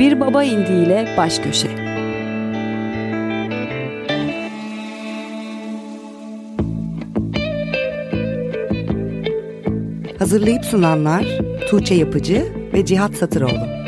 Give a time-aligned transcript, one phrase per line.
[0.00, 1.68] Bir Baba indiğiyle Baş Köşe.
[10.18, 11.24] Hazırlayıp sunanlar
[11.70, 12.44] Tuğçe Yapıcı
[12.74, 13.79] ve Cihat Satıroğlu.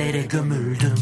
[0.00, 0.99] Hayallere gömüldüm.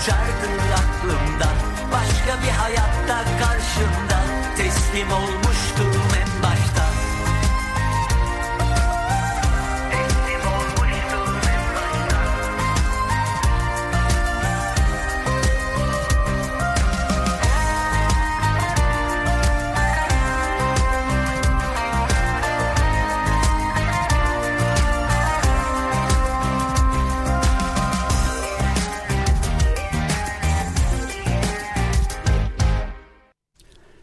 [0.00, 1.56] uçardın aklımdan.
[1.92, 4.20] Başka bir hayatta karşımda
[4.56, 5.49] teslim olmuş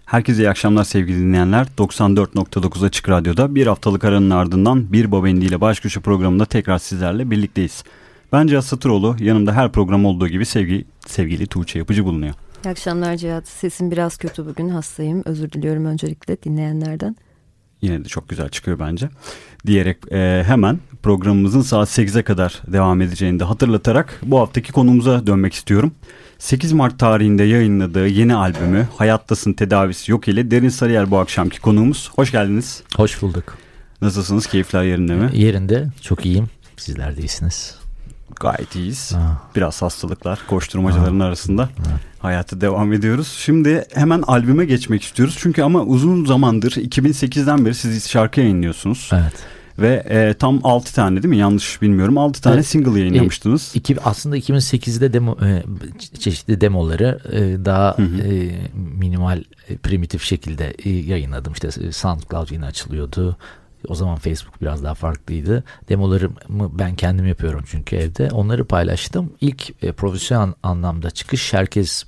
[0.07, 1.67] Herkese iyi akşamlar sevgili dinleyenler.
[1.77, 7.31] 94.9 Açık Radyo'da bir haftalık aranın ardından Bir Babendi ile Baş Köşe programında tekrar sizlerle
[7.31, 7.83] birlikteyiz.
[8.33, 12.33] Ben Cihat Satıroğlu, yanımda her program olduğu gibi sevgi, sevgili Tuğçe Yapıcı bulunuyor.
[12.65, 13.47] İyi akşamlar Cihat.
[13.47, 15.23] Sesim biraz kötü bugün, hastayım.
[15.25, 17.15] Özür diliyorum öncelikle dinleyenlerden.
[17.81, 19.09] Yine de çok güzel çıkıyor bence.
[19.65, 25.53] Diyerek e, hemen programımızın saat 8'e kadar devam edeceğini de hatırlatarak bu haftaki konumuza dönmek
[25.53, 25.91] istiyorum.
[26.39, 32.11] 8 Mart tarihinde yayınladığı yeni albümü Hayattasın Tedavisi Yok ile Derin Sarıyer bu akşamki konuğumuz.
[32.15, 32.83] Hoş geldiniz.
[32.95, 33.57] Hoş bulduk.
[34.01, 34.47] Nasılsınız?
[34.47, 35.29] Keyifler yerinde mi?
[35.33, 35.87] Yerinde.
[36.01, 36.49] Çok iyiyim.
[36.77, 37.75] Sizler de iyisiniz.
[38.35, 39.13] Gayet iyiyiz.
[39.13, 39.41] Ha.
[39.55, 41.25] Biraz hastalıklar koşturmacaların ha.
[41.25, 41.99] arasında ha.
[42.19, 43.27] hayatı devam ediyoruz.
[43.37, 45.35] Şimdi hemen albüme geçmek istiyoruz.
[45.39, 49.09] Çünkü ama uzun zamandır 2008'den beri siz şarkı yayınlıyorsunuz.
[49.13, 49.33] Evet.
[49.79, 51.37] Ve e, tam 6 tane değil mi?
[51.37, 52.17] Yanlış bilmiyorum.
[52.17, 52.65] 6 tane evet.
[52.65, 53.71] single yayınlamıştınız.
[53.75, 55.63] E, iki, aslında 2008'de demo e,
[56.19, 58.21] çeşitli demoları e, daha hı hı.
[58.21, 61.53] E, minimal e, primitif şekilde e, yayınladım.
[61.53, 63.37] İşte e, SoundCloud yine açılıyordu.
[63.87, 65.63] O zaman Facebook biraz daha farklıydı.
[65.89, 68.29] Demolarımı ben kendim yapıyorum çünkü evde.
[68.31, 69.33] Onları paylaştım.
[69.41, 72.03] İlk e, profesyonel anlamda çıkış herkes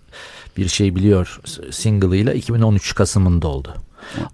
[0.58, 1.40] bir şey biliyor
[1.72, 3.76] single ile 2013 Kasım'ında oldu.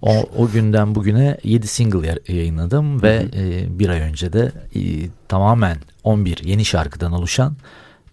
[0.02, 4.80] O, o günden bugüne 7 single yayınladım ve e, bir ay önce de e,
[5.28, 7.56] tamamen 11 yeni şarkıdan oluşan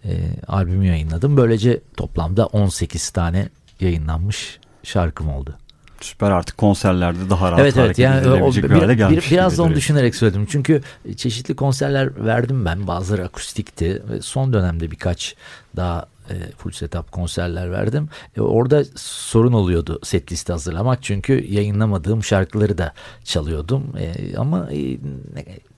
[0.04, 0.10] e,
[0.48, 1.36] albümü yayınladım.
[1.36, 3.48] Böylece toplamda 18 tane
[3.80, 5.54] yayınlanmış şarkım oldu.
[6.00, 9.26] Süper artık konserlerde daha rahat evet, evet, yani edilebilecek o, bir, bir hale gelmiş.
[9.26, 10.46] Bir, biraz da onu düşünerek söyledim.
[10.50, 10.82] Çünkü
[11.16, 12.86] çeşitli konserler verdim ben.
[12.86, 14.02] Bazıları akustikti.
[14.10, 15.36] Ve son dönemde birkaç
[15.76, 18.08] daha e, full setup konserler verdim.
[18.36, 21.02] E, orada sorun oluyordu set listi hazırlamak.
[21.02, 22.92] Çünkü yayınlamadığım şarkıları da
[23.24, 23.84] çalıyordum.
[23.98, 24.98] E, ama e,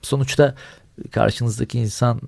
[0.02, 0.54] sonuçta
[1.10, 2.20] karşınızdaki insan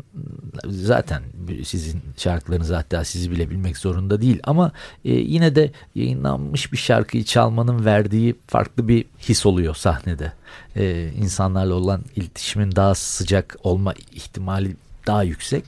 [0.66, 1.22] zaten
[1.64, 4.72] sizin şarkılarınızı hatta sizi bile bilmek zorunda değil ama
[5.04, 10.32] e, yine de yayınlanmış bir şarkıyı çalmanın verdiği farklı bir his oluyor sahnede.
[10.76, 14.76] E, insanlarla olan iletişimin daha sıcak olma ihtimali
[15.08, 15.64] daha yüksek.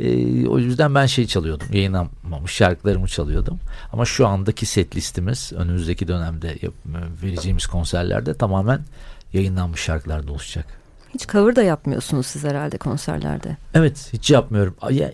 [0.00, 0.06] E,
[0.46, 1.66] o yüzden ben şey çalıyordum.
[1.72, 3.58] Yayınlanmamış şarkılarımı çalıyordum.
[3.92, 6.58] Ama şu andaki set listimiz önümüzdeki dönemde
[7.22, 8.80] vereceğimiz konserlerde tamamen
[9.32, 10.66] yayınlanmış şarkılarda oluşacak.
[11.14, 13.56] Hiç cover da yapmıyorsunuz siz herhalde konserlerde.
[13.74, 14.76] Evet hiç yapmıyorum.
[14.90, 15.12] Ya,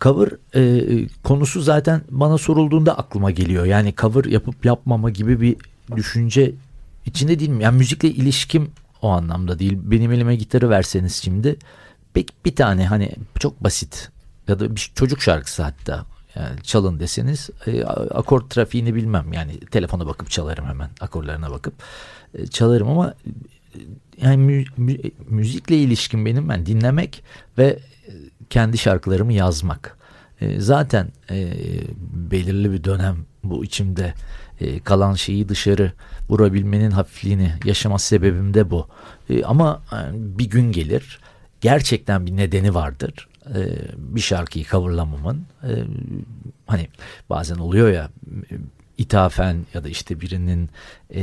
[0.00, 0.82] cover e,
[1.22, 3.64] konusu zaten bana sorulduğunda aklıma geliyor.
[3.64, 5.56] Yani cover yapıp yapmama gibi bir
[5.96, 6.52] düşünce
[7.06, 7.60] içinde değilim.
[7.60, 8.70] Yani müzikle ilişkim
[9.02, 9.78] o anlamda değil.
[9.82, 11.56] Benim elime gitarı verseniz şimdi
[12.14, 14.10] pek bir tane hani çok basit
[14.48, 20.06] ya da bir çocuk şarkısı hatta yani çalın deseniz e, akor trafiğini bilmem yani telefona
[20.06, 21.74] bakıp çalarım hemen akorlarına bakıp
[22.34, 23.14] e, çalarım ama
[24.22, 24.96] yani mü, mü,
[25.28, 27.22] müzikle ilişkin benim ben dinlemek
[27.58, 27.78] ve
[28.50, 29.98] kendi şarkılarımı yazmak.
[30.40, 31.52] E, zaten e,
[32.30, 34.14] belirli bir dönem bu içimde
[34.60, 35.92] e, kalan şeyi dışarı
[36.28, 38.88] vurabilmenin hafifliğini yaşama sebebim de bu.
[39.30, 41.20] E, ama yani bir gün gelir
[41.62, 43.28] gerçekten bir nedeni vardır.
[43.46, 43.60] E,
[43.96, 45.72] bir şarkıyı coverlamamın e,
[46.66, 46.88] hani
[47.30, 48.10] bazen oluyor ya
[48.98, 50.70] ithafen ya da işte birinin
[51.14, 51.22] e,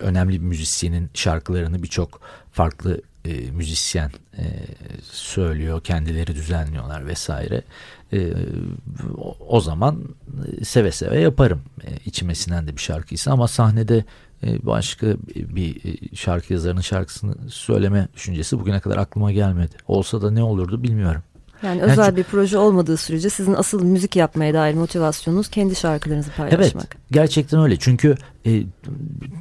[0.00, 2.20] önemli bir müzisyenin şarkılarını birçok
[2.52, 4.44] farklı e, müzisyen e,
[5.12, 7.62] söylüyor, kendileri düzenliyorlar vesaire.
[8.12, 8.32] E,
[9.16, 10.04] o, o zaman
[10.64, 14.04] seve seve yaparım e, içime sinen de bir şarkıysa ama sahnede e,
[14.42, 15.76] başka bir
[16.16, 19.76] şarkı yazarının şarkısını söyleme düşüncesi bugüne kadar aklıma gelmedi.
[19.88, 21.22] Olsa da ne olurdu bilmiyorum.
[21.62, 26.30] Yani özel yani, bir proje olmadığı sürece sizin asıl müzik yapmaya dair motivasyonunuz kendi şarkılarınızı
[26.30, 26.86] paylaşmak.
[26.90, 28.14] Evet gerçekten öyle çünkü
[28.46, 28.62] e,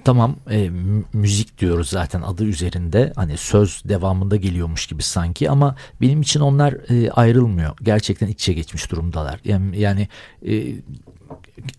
[0.03, 0.69] tamam e,
[1.13, 6.73] müzik diyoruz zaten adı üzerinde hani söz devamında geliyormuş gibi sanki ama benim için onlar
[6.89, 7.77] e, ayrılmıyor.
[7.81, 9.39] Gerçekten içe geçmiş durumdalar.
[9.45, 10.07] Yani, yani
[10.47, 10.75] e,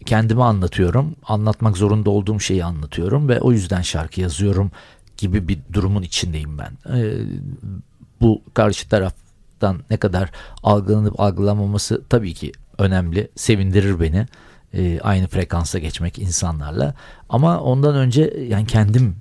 [0.06, 4.70] kendimi anlatıyorum anlatmak zorunda olduğum şeyi anlatıyorum ve o yüzden şarkı yazıyorum
[5.16, 6.96] gibi bir durumun içindeyim ben.
[6.98, 7.14] E,
[8.20, 9.14] bu karşı taraf
[9.58, 10.30] taraftan ne kadar
[10.62, 13.28] algılanıp algılamaması tabii ki önemli.
[13.36, 14.26] Sevindirir beni.
[14.74, 16.94] E, aynı frekansa geçmek insanlarla.
[17.28, 19.16] Ama ondan önce yani kendim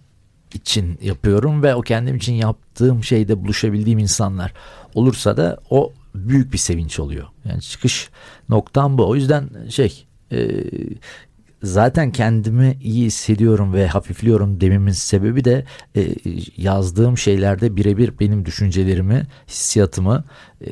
[0.54, 4.54] için yapıyorum ve o kendim için yaptığım şeyde buluşabildiğim insanlar
[4.94, 7.27] olursa da o büyük bir sevinç oluyor.
[7.45, 8.09] Yani çıkış
[8.50, 9.09] noktam bu.
[9.09, 10.62] O yüzden şey e,
[11.63, 15.65] zaten kendimi iyi hissediyorum ve hafifliyorum dememin sebebi de
[15.95, 16.07] e,
[16.57, 20.24] yazdığım şeylerde birebir benim düşüncelerimi, hissiyatımı,
[20.62, 20.68] e,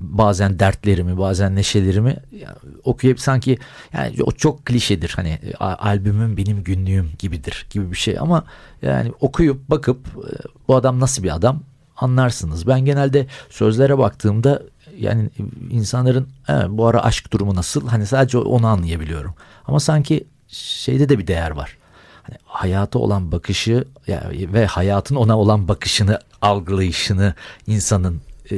[0.00, 3.58] bazen dertlerimi, bazen neşelerimi yani, okuyup sanki
[3.92, 5.12] yani o çok klişedir.
[5.16, 8.44] Hani albümüm benim günlüğüm gibidir gibi bir şey ama
[8.82, 10.30] yani okuyup bakıp e,
[10.68, 11.62] bu adam nasıl bir adam
[11.96, 12.66] anlarsınız.
[12.66, 14.62] Ben genelde sözlere baktığımda
[14.98, 15.30] yani
[15.70, 16.28] insanların
[16.68, 19.34] bu ara aşk durumu nasıl hani sadece onu anlayabiliyorum.
[19.66, 21.76] Ama sanki şeyde de bir değer var.
[22.22, 27.34] Hani hayata olan bakışı yani ve hayatın ona olan bakışını algılayışını
[27.66, 28.20] insanın
[28.50, 28.56] e,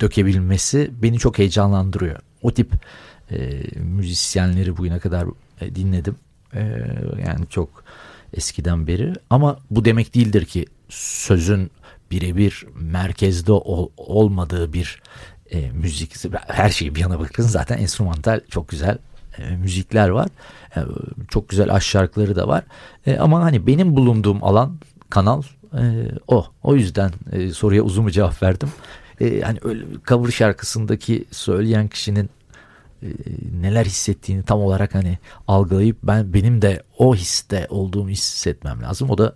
[0.00, 2.20] dökebilmesi beni çok heyecanlandırıyor.
[2.42, 2.72] O tip
[3.30, 5.26] e, müzisyenleri bugüne kadar
[5.60, 6.16] e, dinledim.
[6.54, 6.60] E,
[7.26, 7.84] yani çok
[8.34, 11.70] eskiden beri ama bu demek değildir ki sözün
[12.10, 15.02] birebir merkezde ol, olmadığı bir
[15.50, 16.14] e, müzik
[16.46, 18.98] her şeyi bir yana bakın zaten enstrümantal çok güzel
[19.38, 20.28] e, müzikler var.
[20.76, 20.80] E,
[21.28, 22.64] çok güzel aşk şarkıları da var.
[23.06, 24.78] E, ama hani benim bulunduğum alan
[25.10, 26.46] kanal e, o.
[26.62, 28.68] O yüzden e, soruya uzun bir cevap verdim.
[29.20, 32.30] E, hani öyle cover şarkısındaki söyleyen kişinin
[33.02, 33.06] e,
[33.60, 39.10] neler hissettiğini tam olarak hani algılayıp ben benim de o histe olduğumu hissetmem lazım.
[39.10, 39.34] O da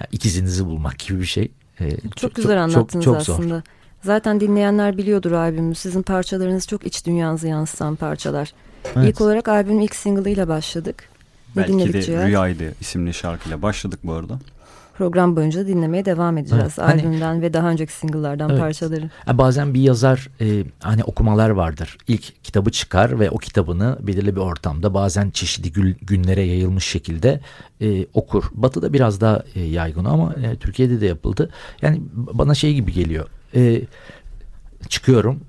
[0.00, 1.52] yani ikizinizi bulmak gibi bir şey.
[1.80, 3.54] E, çok, çok güzel anlattınız çok, çok aslında.
[3.54, 3.62] Zor.
[4.04, 5.74] Zaten dinleyenler biliyordur albümü.
[5.74, 8.52] Sizin parçalarınız çok iç dünyanızı yansıtan parçalar.
[8.96, 9.08] Evet.
[9.08, 11.08] İlk olarak albümün ilk single'ıyla başladık.
[11.56, 12.26] Ne Belki de Cihat?
[12.26, 14.38] Rüyaydı isimli şarkıyla başladık bu arada.
[14.98, 16.64] program boyunca dinlemeye devam edeceğiz.
[16.64, 18.60] Evet, hani, Albümden ve daha önceki single'lardan evet.
[18.60, 19.10] parçaları.
[19.32, 21.98] Bazen bir yazar e, hani okumalar vardır.
[22.08, 27.40] İlk kitabı çıkar ve o kitabını belirli bir ortamda bazen çeşitli gün, günlere yayılmış şekilde
[27.80, 28.44] e, okur.
[28.52, 31.50] Batı'da biraz daha e, yaygın ama e, Türkiye'de de yapıldı.
[31.82, 33.26] Yani bana şey gibi geliyor.
[33.54, 33.82] E,
[34.88, 35.40] çıkıyorum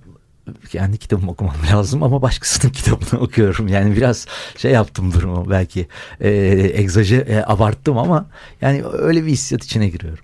[0.70, 3.68] kendi kitabımı okumam lazım ama başkasının kitabını okuyorum.
[3.68, 5.88] Yani biraz şey yaptım durumu belki
[6.22, 6.30] e,
[6.74, 8.26] egzaje e, abarttım ama
[8.62, 10.24] yani öyle bir hissiyat içine giriyorum.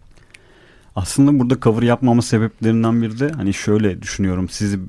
[0.95, 4.79] Aslında burada cover yapmama sebeplerinden biri de hani şöyle düşünüyorum sizi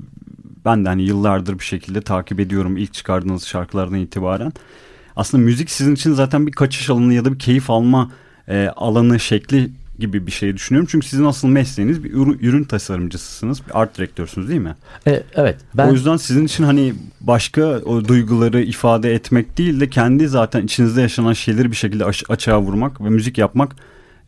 [0.64, 4.52] ben de hani yıllardır bir şekilde takip ediyorum ilk çıkardığınız şarkılardan itibaren.
[5.16, 8.12] Aslında müzik sizin için zaten bir kaçış alanı ya da bir keyif alma
[8.48, 9.70] e, alanı şekli
[10.02, 10.88] gibi bir şey düşünüyorum.
[10.90, 13.66] Çünkü sizin asıl mesleğiniz bir ürün, ürün tasarımcısısınız.
[13.66, 14.74] Bir art direktörsünüz değil mi?
[15.06, 15.56] E, evet.
[15.74, 15.88] Ben...
[15.88, 21.00] O yüzden sizin için hani başka o duyguları ifade etmek değil de kendi zaten içinizde
[21.00, 23.76] yaşanan şeyleri bir şekilde açığa vurmak ve müzik yapmak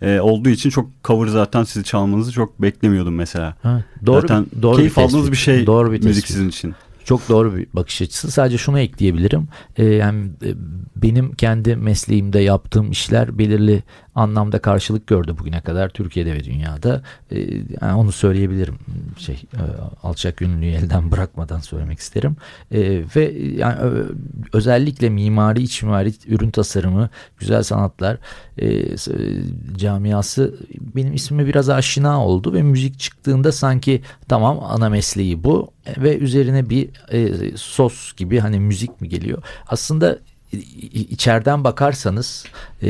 [0.03, 3.57] e, olduğu için çok cover zaten sizi çalmanızı çok beklemiyordum mesela.
[3.63, 6.75] Ha, doğru, zaten doğru keyif bir aldığınız bir şey doğru bir müzik sizin için.
[7.05, 8.31] Çok doğru bir bakış açısı.
[8.31, 9.49] Sadece şunu ekleyebilirim.
[9.77, 10.55] Ee, yani e,
[10.97, 13.83] benim kendi mesleğimde yaptığım işler belirli
[14.15, 17.03] anlamda karşılık gördü bugüne kadar Türkiye'de ve dünyada.
[17.31, 17.41] Ee,
[17.81, 18.79] yani onu söyleyebilirim.
[19.19, 19.63] Şey e,
[20.03, 22.37] alçak gönüllüyü elden bırakmadan söylemek isterim.
[22.73, 23.77] Ee, ve yani
[24.53, 28.19] özellikle mimari, iç mimari, ürün tasarımı, güzel sanatlar
[28.59, 28.97] e,
[29.77, 30.55] camiası
[30.97, 36.71] benim ismime biraz aşina oldu ve müzik çıktığında sanki tamam ana mesleği bu ve üzerine
[36.71, 39.43] bir e, sos gibi hani müzik mi geliyor?
[39.69, 40.19] Aslında
[40.93, 42.45] içeriden bakarsanız
[42.83, 42.89] e,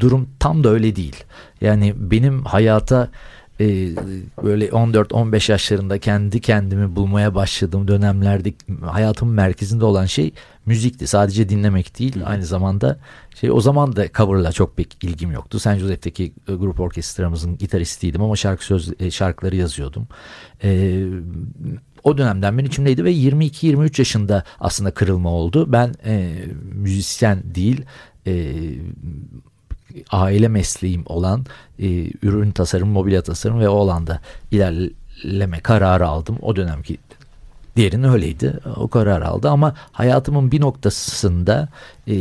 [0.00, 1.24] durum tam da öyle değil.
[1.60, 3.10] Yani benim hayata
[3.60, 3.66] e,
[4.42, 10.32] böyle 14-15 yaşlarında kendi kendimi bulmaya başladığım dönemlerde hayatımın merkezinde olan şey
[10.66, 11.06] müzikti.
[11.06, 12.98] Sadece dinlemek değil aynı zamanda
[13.40, 15.58] şey o zaman da coverla çok pek ilgim yoktu.
[15.58, 20.08] San Jose'deki e, grup orkestramızın gitaristiydim ama şarkı söz e, şarkıları yazıyordum.
[20.64, 21.02] E,
[22.06, 25.72] o dönemden beri içimdeydi ve 22-23 yaşında aslında kırılma oldu.
[25.72, 26.34] Ben e,
[26.72, 27.84] müzisyen değil
[28.26, 28.54] e,
[30.10, 31.46] aile mesleğim olan
[31.78, 31.86] e,
[32.22, 34.20] ürün tasarım, mobilya tasarım ve o alanda
[34.50, 36.38] ilerleme kararı aldım.
[36.42, 36.98] O dönemki
[37.76, 38.52] Diğerinin öyleydi.
[38.76, 41.68] O karar aldı ama hayatımın bir noktasında
[42.06, 42.14] e,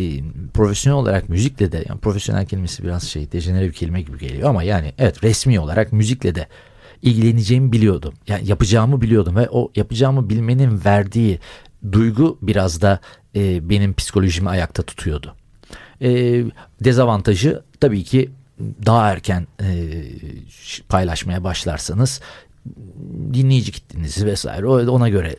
[0.53, 4.63] profesyonel olarak müzikle de yani profesyonel kelimesi biraz şey dejenere bir kelime gibi geliyor ama
[4.63, 6.47] yani evet resmi olarak müzikle de
[7.01, 8.13] ilgileneceğimi biliyordum.
[8.27, 11.39] Yani yapacağımı biliyordum ve o yapacağımı bilmenin verdiği
[11.91, 12.99] duygu biraz da
[13.35, 15.35] e, benim psikolojimi ayakta tutuyordu.
[16.01, 16.43] E,
[16.83, 18.31] dezavantajı tabii ki
[18.85, 20.03] daha erken e,
[20.89, 22.21] paylaşmaya başlarsanız
[23.33, 25.35] dinleyici kitlenizi vesaire ona göre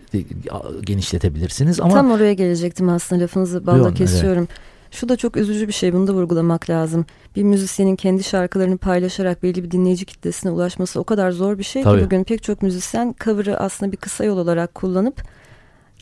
[0.80, 4.48] genişletebilirsiniz ama tam oraya gelecektim aslında lafınızı balla kesiyorum.
[4.50, 4.75] Evet.
[4.90, 7.06] Şu da çok üzücü bir şey bunu da vurgulamak lazım.
[7.36, 11.82] Bir müzisyenin kendi şarkılarını paylaşarak belli bir dinleyici kitlesine ulaşması o kadar zor bir şey
[11.82, 11.98] Tabii.
[11.98, 15.22] ki bugün pek çok müzisyen cover'ı aslında bir kısa yol olarak kullanıp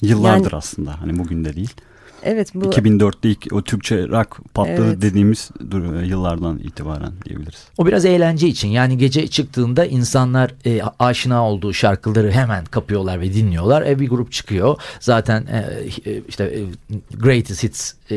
[0.02, 1.74] Yıllardır yani, aslında hani bugün de değil.
[2.24, 5.02] Evet bu 2004'te ilk o Türkçe rock patladı evet.
[5.02, 5.50] dediğimiz
[6.04, 7.64] yıllardan itibaren diyebiliriz.
[7.78, 13.34] O biraz eğlence için yani gece çıktığında insanlar e, aşina olduğu şarkıları hemen kapıyorlar ve
[13.34, 13.82] dinliyorlar.
[13.82, 15.58] E, bir grup çıkıyor zaten e,
[16.10, 16.60] e işte e,
[17.16, 18.16] Greatest Hits e,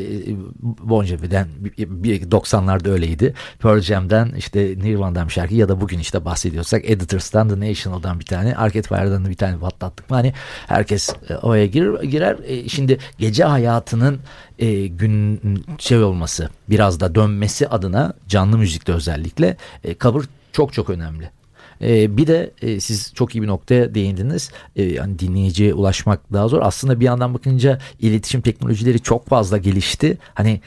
[0.62, 1.48] Bon Jovi'den
[1.78, 3.34] 90'larda öyleydi.
[3.60, 8.26] Pearl Jam'den işte Nirvana'dan bir şarkı ya da bugün işte bahsediyorsak Editors'tan The National'dan bir
[8.26, 10.34] tane Arcade Fire'dan da bir tane patlattık mı hani
[10.68, 12.04] herkes e, oraya girer.
[12.04, 12.38] girer.
[12.46, 13.46] E, şimdi gece
[14.02, 14.20] hayatının
[14.60, 15.40] e, gün
[15.80, 21.30] şey olması biraz da dönmesi adına canlı müzikte özellikle e, cover çok çok önemli.
[21.82, 24.52] E, bir de e, siz çok iyi bir noktaya değindiniz.
[24.76, 26.62] E, yani dinleyiciye ulaşmak daha zor.
[26.62, 30.18] Aslında bir yandan bakınca iletişim teknolojileri çok fazla gelişti.
[30.34, 30.62] Hani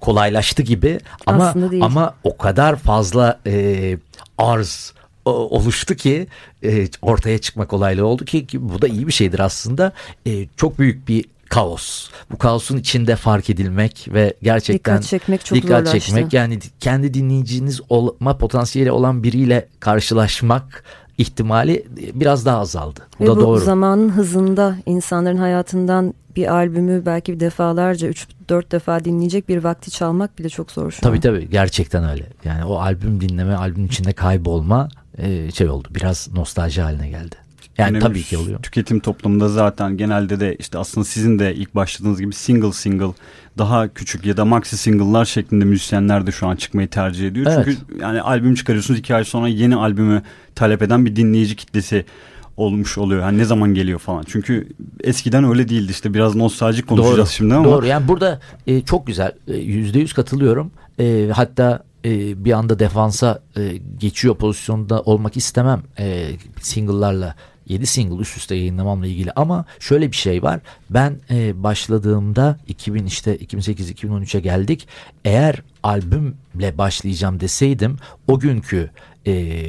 [0.00, 3.98] kolaylaştı gibi ama ama o kadar fazla e,
[4.38, 4.92] arz
[5.24, 6.26] oluştu ki
[6.64, 9.92] e, ortaya çıkma kolaylığı oldu ki, ki bu da iyi bir şeydir aslında.
[10.26, 12.08] E, çok büyük bir kaos.
[12.30, 17.80] Bu kaosun içinde fark edilmek ve gerçekten dikkat çekmek çok dikkat çekmek yani kendi dinleyiciniz
[17.88, 20.84] olma potansiyeli olan biriyle karşılaşmak
[21.18, 23.00] ihtimali biraz daha azaldı.
[23.20, 23.60] Bu ve da bu doğru.
[23.60, 30.38] zamanın hızında insanların hayatından bir albümü belki bir defalarca 3-4 defa dinleyecek bir vakti çalmak
[30.38, 31.20] bile çok zor şu tabii, an.
[31.20, 32.26] Tabii tabii gerçekten öyle.
[32.44, 34.88] Yani o albüm dinleme, albüm içinde kaybolma
[35.54, 35.88] şey oldu.
[35.90, 37.36] Biraz nostalji haline geldi.
[37.78, 38.62] Yani Günümüz tabii ki oluyor.
[38.62, 43.12] Tüketim toplumunda zaten genelde de işte aslında sizin de ilk başladığınız gibi single single
[43.58, 47.46] daha küçük ya da maxi single'lar şeklinde müzisyenler de şu an çıkmayı tercih ediyor.
[47.50, 47.64] Evet.
[47.64, 50.22] Çünkü yani albüm çıkarıyorsunuz iki ay sonra yeni albümü
[50.54, 52.04] talep eden bir dinleyici kitlesi
[52.56, 53.20] olmuş oluyor.
[53.22, 54.24] Yani ne zaman geliyor falan.
[54.26, 54.68] Çünkü
[55.00, 57.26] eskiden öyle değildi işte biraz nostaljik konuşacağız Doğru.
[57.26, 57.64] şimdi ama.
[57.64, 60.70] Doğru yani burada e, çok güzel e, yüzde yüz katılıyorum.
[60.98, 66.30] E, hatta e, bir anda defansa e, geçiyor pozisyonda olmak istemem e,
[66.60, 67.34] single'larla
[67.68, 70.60] 7 single üst üste yayınlamamla ilgili ama şöyle bir şey var.
[70.90, 74.88] Ben e, başladığımda 2000 işte 2008-2013'e geldik.
[75.24, 77.96] Eğer albümle başlayacağım deseydim
[78.28, 78.90] o günkü
[79.26, 79.64] e,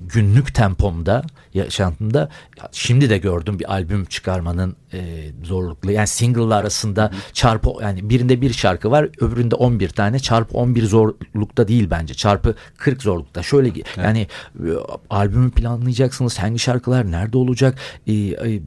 [0.00, 1.22] günlük tempomda
[1.54, 2.28] yaşantımda
[2.72, 5.92] şimdi de gördüm bir albüm çıkarmanın e, zorluklu.
[5.92, 11.68] Yani single'lar arasında çarpı yani birinde bir şarkı var öbüründe 11 tane çarpı 11 zorlukta
[11.68, 12.14] değil bence.
[12.14, 13.42] Çarpı 40 zorlukta.
[13.42, 13.86] Şöyle evet.
[13.96, 14.70] yani e,
[15.10, 16.38] albümü planlayacaksınız.
[16.38, 17.78] Hangi şarkılar nerede olacak?
[18.06, 18.60] E, e,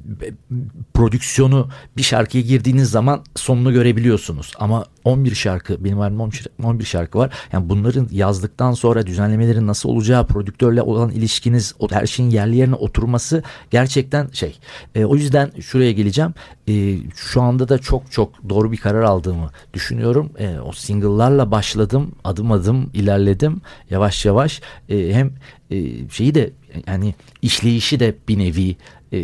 [0.93, 4.53] prodüksiyonu bir şarkıya girdiğiniz zaman sonunu görebiliyorsunuz.
[4.59, 6.31] Ama 11 şarkı benim albümüm
[6.63, 7.33] 11 şarkı var.
[7.53, 12.75] Yani bunların yazdıktan sonra düzenlemelerin nasıl olacağı, prodüktörle olan ilişkiniz, o her şeyin yerli yerine
[12.77, 14.57] oturması gerçekten şey.
[14.95, 16.33] E, o yüzden şuraya geleceğim.
[16.69, 20.31] E, şu anda da çok çok doğru bir karar aldığımı düşünüyorum.
[20.39, 24.61] E, o single'larla başladım, adım adım ilerledim, yavaş yavaş.
[24.89, 25.31] E, hem
[25.71, 26.51] e, şeyi de
[26.87, 28.75] yani işleyişi de bir nevi
[29.13, 29.19] e,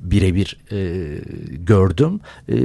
[0.00, 0.78] birebir e,
[1.54, 2.20] gördüm.
[2.48, 2.56] E,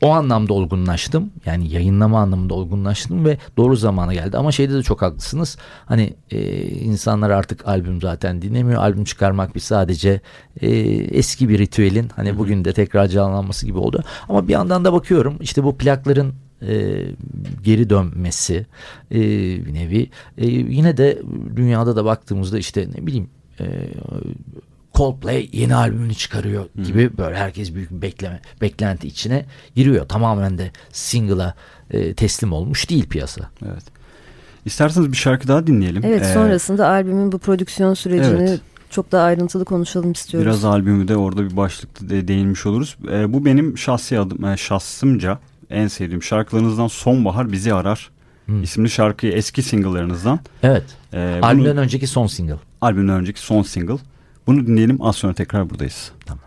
[0.00, 1.30] o anlamda olgunlaştım.
[1.46, 4.36] Yani yayınlama anlamında olgunlaştım ve doğru zamana geldi.
[4.36, 5.56] Ama şeyde de çok haklısınız.
[5.86, 8.82] Hani e, insanlar artık albüm zaten dinlemiyor.
[8.82, 10.20] Albüm çıkarmak bir sadece
[10.60, 10.70] e,
[11.18, 14.02] eski bir ritüelin hani bugün de tekrar canlanması gibi oldu.
[14.28, 17.02] Ama bir yandan da bakıyorum işte bu plakların e,
[17.62, 18.66] geri dönmesi
[19.10, 19.20] e,
[19.66, 21.22] bir nevi e, yine de
[21.56, 23.28] dünyada da baktığımızda işte ne bileyim
[23.60, 23.64] e,
[24.96, 27.18] Coldplay yeni albümünü çıkarıyor gibi hmm.
[27.18, 30.08] böyle herkes büyük bir bekleme beklenti içine giriyor.
[30.08, 31.54] Tamamen de single'a
[31.90, 33.50] e, teslim olmuş değil piyasa.
[33.64, 33.82] Evet.
[34.64, 36.02] İsterseniz bir şarkı daha dinleyelim.
[36.04, 38.60] Evet ee, sonrasında albümün bu prodüksiyon sürecini evet.
[38.90, 40.46] çok daha ayrıntılı konuşalım istiyoruz.
[40.46, 42.96] Biraz albümü de orada bir başlıkta de değinmiş oluruz.
[43.10, 45.38] Ee, bu benim şahsi adım, yani şahsımca
[45.70, 48.10] en sevdiğim şarkılarınızdan Sonbahar Bizi Arar
[48.46, 48.62] hmm.
[48.62, 50.40] isimli şarkıyı eski single'larınızdan.
[50.62, 50.84] Evet.
[51.12, 52.56] Ee, albümden bunu, önceki son single.
[52.80, 53.98] Albümden önceki son single.
[54.46, 56.12] Bunu dinleyelim az sonra tekrar buradayız.
[56.26, 56.45] Tamam.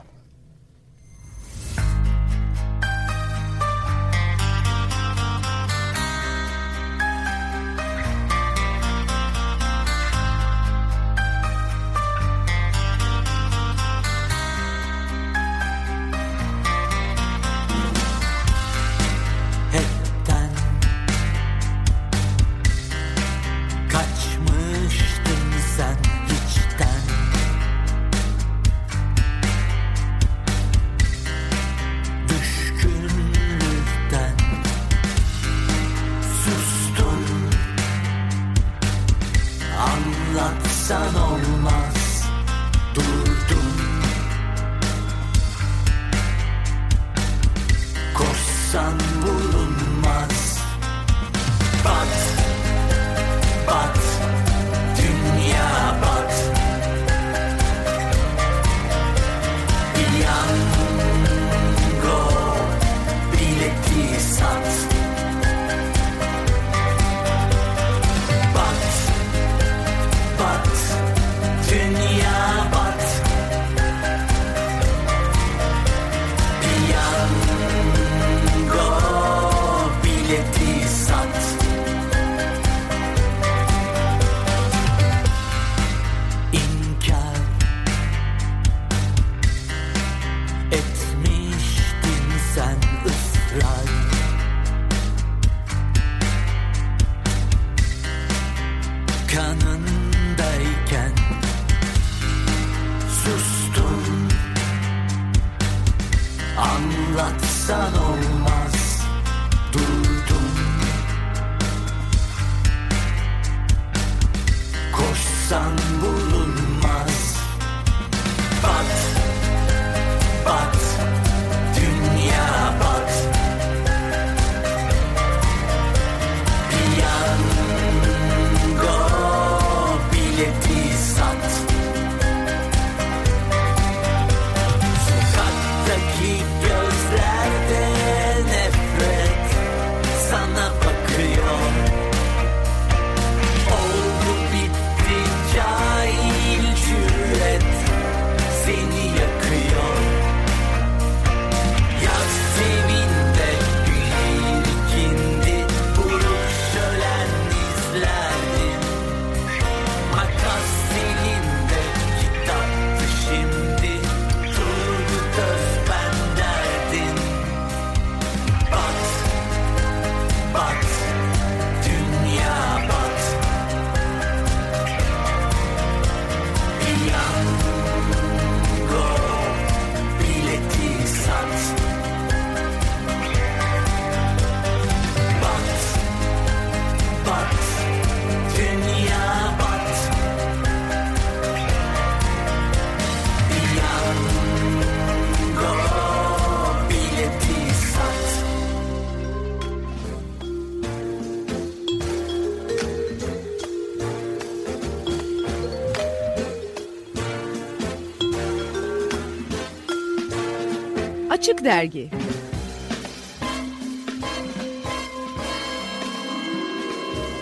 [211.69, 212.09] Dergi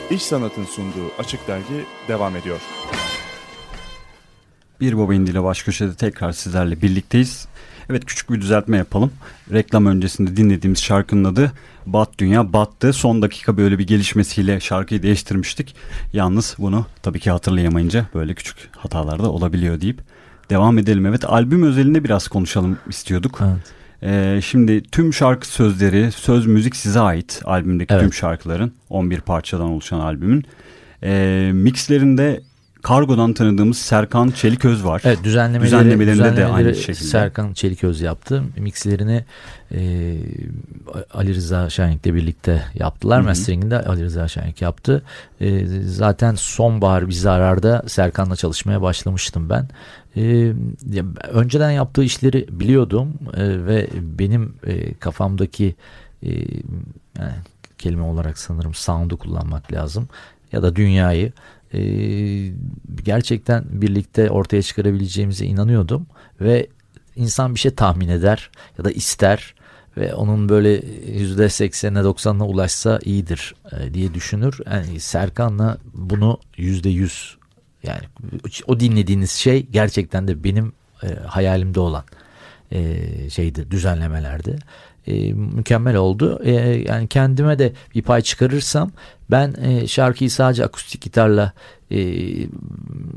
[0.09, 2.59] İş Sanat'ın sunduğu Açık Dergi devam ediyor.
[4.81, 7.47] Bir Baba İndi ile baş köşede tekrar sizlerle birlikteyiz.
[7.89, 9.11] Evet küçük bir düzeltme yapalım.
[9.51, 11.51] Reklam öncesinde dinlediğimiz şarkının adı
[11.85, 12.93] Bat Dünya Battı.
[12.93, 15.75] Son dakika böyle bir gelişmesiyle şarkıyı değiştirmiştik.
[16.13, 20.01] Yalnız bunu tabii ki hatırlayamayınca böyle küçük hatalar da olabiliyor deyip
[20.49, 21.05] devam edelim.
[21.05, 23.39] Evet albüm özelinde biraz konuşalım istiyorduk.
[23.41, 23.76] Evet.
[24.03, 28.03] Ee, şimdi tüm şarkı sözleri, söz müzik size ait albümdeki evet.
[28.03, 30.45] tüm şarkıların 11 parçadan oluşan albümün.
[31.03, 32.41] Ee, mixlerinde
[32.81, 35.01] Kargo'dan tanıdığımız Serkan Çeliköz var.
[35.05, 37.07] Evet düzenlemeleri, düzenlemelerinde düzenlemeleri de aynı şekilde.
[37.07, 38.43] Serkan Çeliköz yaptı.
[38.57, 39.25] Mixlerini
[39.71, 40.13] e,
[41.13, 43.21] Ali Rıza Şenlik'le birlikte yaptılar.
[43.21, 45.03] Mastering'inde Ali Rıza Şenlik yaptı.
[45.41, 49.67] E, zaten sonbahar bir zararda Serkan'la çalışmaya başlamıştım ben.
[50.17, 50.53] E,
[51.29, 55.75] önceden yaptığı işleri biliyordum e, ve benim e, kafamdaki
[56.23, 56.29] e,
[57.19, 57.35] yani
[57.77, 60.07] kelime olarak sanırım sound'u kullanmak lazım
[60.51, 61.31] ya da dünyayı
[61.73, 61.79] e,
[63.03, 66.07] gerçekten birlikte ortaya çıkarabileceğimize inanıyordum
[66.41, 66.67] ve
[67.15, 69.55] insan bir şey tahmin eder ya da ister
[69.97, 74.59] ve onun böyle yüzde seksene doksanına ulaşsa iyidir e, diye düşünür.
[74.65, 77.37] Yani Serkan'la bunu yüzde yüz
[77.83, 78.01] yani
[78.67, 82.03] o dinlediğiniz şey gerçekten de benim e, hayalimde olan
[82.71, 84.59] e, şeydi düzenlemelerdi
[85.07, 86.39] e, mükemmel oldu.
[86.43, 86.51] E,
[86.87, 88.91] yani kendime de bir pay çıkarırsam
[89.31, 91.53] ben e, şarkıyı sadece akustik gitarla
[91.91, 91.97] e,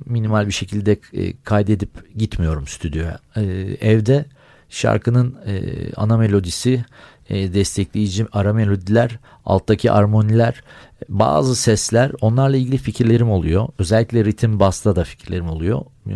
[0.06, 3.18] minimal bir şekilde e, kaydedip gitmiyorum stüdyoya.
[3.36, 3.42] E,
[3.80, 4.24] evde
[4.68, 5.54] şarkının e,
[5.96, 6.84] ana melodisi,
[7.30, 10.62] e, destekleyici ara melodiler, alttaki armoniler,
[11.08, 13.68] bazı sesler onlarla ilgili fikirlerim oluyor.
[13.78, 15.82] Özellikle ritim basta da fikirlerim oluyor.
[16.06, 16.12] E,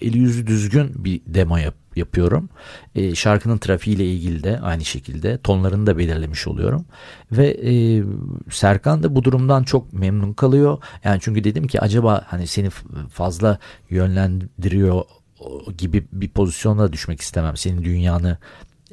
[0.00, 2.48] eli yüzü düzgün bir demo yap, yapıyorum.
[2.94, 6.84] E, şarkının trafiğiyle ilgili de aynı şekilde tonlarını da belirlemiş oluyorum.
[7.32, 8.04] Ve e,
[8.50, 10.78] Serkan da bu durumdan çok memnun kalıyor.
[11.04, 12.70] Yani çünkü dedim ki acaba hani seni
[13.10, 13.58] fazla
[13.90, 15.04] yönlendiriyor
[15.78, 17.56] gibi bir pozisyona düşmek istemem.
[17.56, 18.38] Senin dünyanı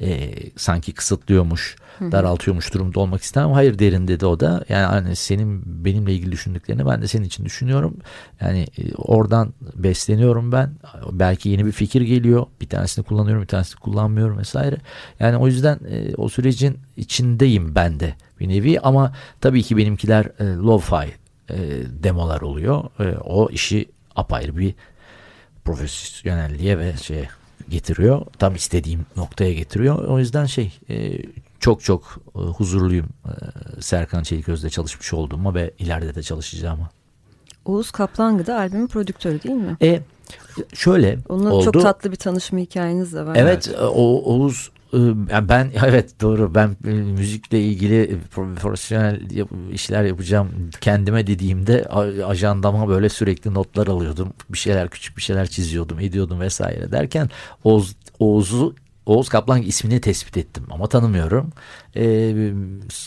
[0.00, 3.52] e, sanki kısıtlıyormuş, daraltıyormuş durumda olmak istemem.
[3.52, 4.64] Hayır derin dedi o da.
[4.68, 7.96] Yani hani senin benimle ilgili düşündüklerini ben de senin için düşünüyorum.
[8.40, 10.72] Yani e, oradan besleniyorum ben.
[11.12, 12.46] Belki yeni bir fikir geliyor.
[12.60, 14.76] Bir tanesini kullanıyorum, bir tanesini kullanmıyorum vesaire.
[15.20, 20.24] Yani o yüzden e, o sürecin içindeyim ben de bir nevi ama tabii ki benimkiler
[20.24, 21.08] e, lo-fi
[21.50, 21.56] e,
[22.02, 22.84] demolar oluyor.
[23.00, 24.74] E, o işi apayrı bir
[25.64, 27.28] profesyonelliğe ve şey
[27.68, 28.26] getiriyor.
[28.38, 30.04] Tam istediğim noktaya getiriyor.
[30.04, 31.18] O yüzden şey e,
[31.60, 33.32] çok çok e, huzurluyum e,
[33.82, 36.90] Serkan Çeliköz'le çalışmış olduğuma ve ileride de çalışacağıma.
[37.64, 39.76] Oğuz Kaplangı da albümün prodüktörü değil mi?
[39.82, 40.00] E,
[40.74, 41.64] şöyle Onun oldu.
[41.64, 43.36] çok tatlı bir tanışma hikayeniz de var.
[43.36, 43.74] Evet.
[43.80, 44.70] o Oğuz
[45.48, 48.18] ben evet doğru ben müzikle ilgili
[48.60, 49.20] profesyonel
[49.72, 51.84] işler yapacağım kendime dediğimde
[52.26, 57.30] ajandama böyle sürekli notlar alıyordum bir şeyler küçük bir şeyler çiziyordum ediyordum vesaire derken
[57.64, 58.74] Oğuz, Oğuz'u
[59.06, 61.52] Oğuz Kaplan ismini tespit ettim ama tanımıyorum.
[61.96, 62.52] Ee,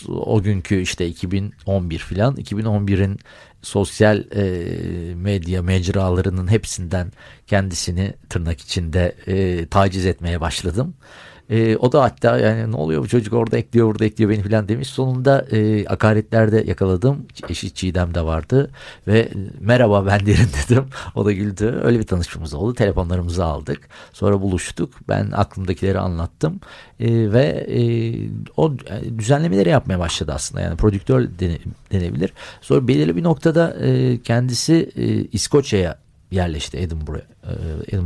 [0.08, 3.20] o günkü işte 2011 filan 2011'in
[3.62, 7.12] sosyal e, medya mecralarının hepsinden
[7.48, 10.94] kendisini tırnak içinde e, taciz etmeye başladım.
[11.50, 14.68] E, o da hatta yani ne oluyor bu çocuk orada ekliyor burada ekliyor beni falan
[14.68, 14.88] demiş.
[14.88, 17.26] Sonunda e, akaretlerde yakaladım.
[17.50, 18.72] Eşit Çiğdem de vardı
[19.08, 20.86] ve merhaba ben derin dedim.
[21.16, 21.80] O da güldü.
[21.84, 22.74] Öyle bir tanışmamız oldu.
[22.74, 23.90] Telefonlarımızı aldık.
[24.14, 24.94] Sonra buluştuk.
[25.10, 26.60] Ben aklımdakileri anlattım.
[27.00, 27.82] E, ve e,
[28.58, 28.74] o
[29.18, 30.62] düzenlemeleri yapmaya başladı aslında.
[30.62, 31.58] Yani prodüktör dene,
[31.92, 32.34] denebilir.
[32.62, 36.00] Sonra belirli bir noktada e, kendisi e, İskoçya'ya
[36.32, 37.22] yerleşti Edinburgh,
[37.92, 37.98] e,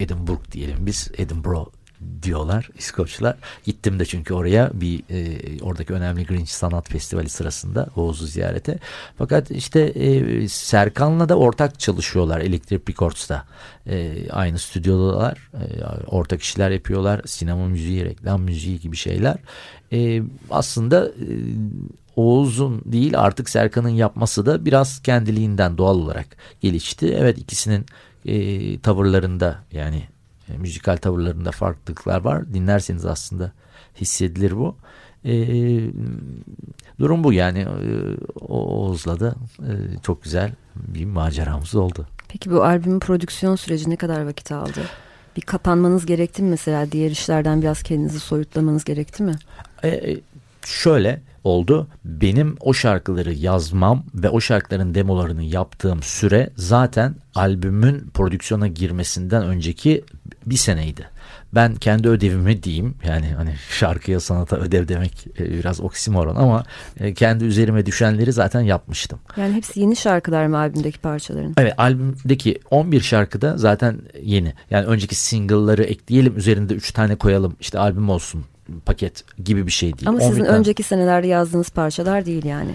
[0.00, 1.77] Edinburgh diyelim biz Edinburgh
[2.22, 3.36] diyorlar İskoçlar.
[3.64, 8.78] Gittim de çünkü oraya bir e, oradaki önemli Grinch Sanat Festivali sırasında Oğuz'u ziyarete.
[9.18, 13.44] Fakat işte e, Serkan'la da ortak çalışıyorlar Electric Records'ta.
[13.86, 15.50] E, aynı stüdyodalar.
[15.54, 17.20] E, ortak işler yapıyorlar.
[17.26, 19.36] Sinema müziği, reklam müziği gibi şeyler.
[19.92, 21.26] E, aslında e,
[22.16, 26.26] Oğuz'un değil artık Serkan'ın yapması da biraz kendiliğinden doğal olarak
[26.60, 27.16] gelişti.
[27.18, 27.86] Evet ikisinin
[28.24, 30.02] e, tavırlarında yani
[30.48, 32.54] e, müzikal tavırlarında farklılıklar var.
[32.54, 33.52] Dinlerseniz aslında
[34.00, 34.76] hissedilir bu.
[35.24, 35.34] E,
[36.98, 37.90] durum bu yani e,
[38.40, 42.06] Oğuz'la da e, çok güzel bir maceramız oldu.
[42.28, 44.80] Peki bu albümün prodüksiyon süreci ne kadar vakit aldı?
[45.36, 49.36] Bir kapanmanız gerekti mi mesela diğer işlerden biraz kendinizi soyutlamanız gerekti mi?
[49.82, 50.20] E, e
[50.66, 51.88] şöyle oldu.
[52.04, 60.04] Benim o şarkıları yazmam ve o şarkıların demolarını yaptığım süre zaten albümün prodüksiyona girmesinden önceki
[60.50, 61.08] bir seneydi.
[61.54, 66.64] Ben kendi ödevimi diyeyim yani hani şarkıya sanata ödev demek e, biraz oksimoron ama
[67.00, 69.18] e, kendi üzerime düşenleri zaten yapmıştım.
[69.36, 71.54] Yani hepsi yeni şarkılar mı albümdeki parçaların?
[71.58, 74.54] Evet albümdeki 11 şarkıda zaten yeni.
[74.70, 78.44] Yani önceki single'ları ekleyelim üzerinde 3 tane koyalım işte albüm olsun
[78.86, 80.08] paket gibi bir şey değil.
[80.08, 82.70] Ama sizin önceki senelerde yazdığınız parçalar değil yani.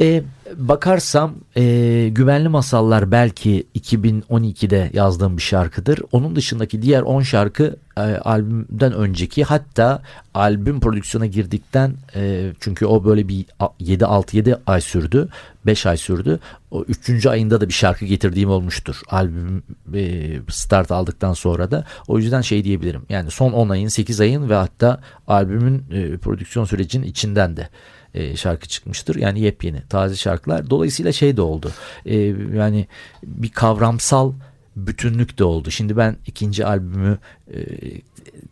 [0.00, 0.22] E,
[0.56, 6.00] bakarsam e, Güvenli Masallar belki 2012'de yazdığım bir şarkıdır.
[6.12, 10.02] Onun dışındaki diğer 10 şarkı e, albümden önceki hatta
[10.34, 13.44] albüm prodüksiyona girdikten e, çünkü o böyle bir
[13.80, 15.28] 7-6-7 ay sürdü.
[15.66, 16.40] 5 ay sürdü.
[16.70, 17.26] O 3.
[17.26, 19.00] ayında da bir şarkı getirdiğim olmuştur.
[19.10, 19.62] Albüm
[19.94, 21.84] e, start aldıktan sonra da.
[22.08, 23.02] O yüzden şey diyebilirim.
[23.08, 27.68] Yani son 10 ayın 8 ayın ve hatta albümün e, prodüksiyon sürecinin içinden de
[28.14, 29.16] e, şarkı çıkmıştır.
[29.16, 30.70] Yani yepyeni taze şarkılar.
[30.70, 31.70] Dolayısıyla şey de oldu.
[32.06, 32.16] E,
[32.54, 32.86] yani
[33.22, 34.32] bir kavramsal
[34.76, 35.70] bütünlük de oldu.
[35.70, 37.18] Şimdi ben ikinci albümü
[37.54, 37.58] e,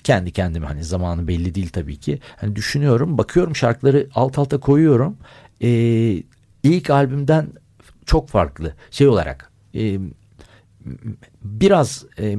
[0.04, 2.18] kendi kendime hani zamanı belli değil tabii ki.
[2.36, 5.16] Hani düşünüyorum, bakıyorum şarkıları alt alta koyuyorum.
[5.62, 5.68] E,
[6.62, 7.48] ilk albümden
[8.06, 9.50] çok farklı şey olarak.
[9.74, 9.98] E,
[11.42, 12.36] biraz e,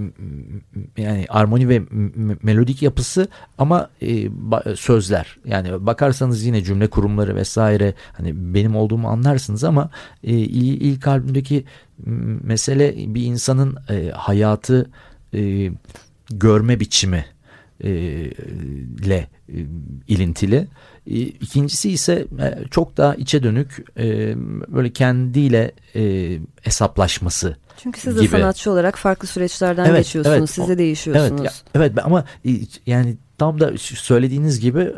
[0.97, 1.81] yani armoni ve
[2.43, 3.27] melodik yapısı
[3.57, 4.29] ama e,
[4.75, 9.89] sözler yani bakarsanız yine cümle kurumları vesaire hani benim olduğumu anlarsınız ama
[10.23, 11.63] e, ilk albümdeki
[12.43, 14.89] mesele bir insanın e, hayatı
[15.33, 15.71] e,
[16.29, 17.25] görme biçimi
[17.83, 17.89] e,
[19.01, 19.57] ile e,
[20.07, 20.67] ilintili.
[21.07, 24.33] E, ikincisi ise e, çok daha içe dönük e,
[24.67, 28.31] böyle kendiyle e, hesaplaşması çünkü siz de gibi.
[28.31, 30.37] sanatçı olarak farklı süreçlerden evet, geçiyorsunuz.
[30.37, 31.41] Evet, siz de değişiyorsunuz.
[31.41, 32.25] Evet, ya, evet ama
[32.85, 34.93] yani tam da söylediğiniz gibi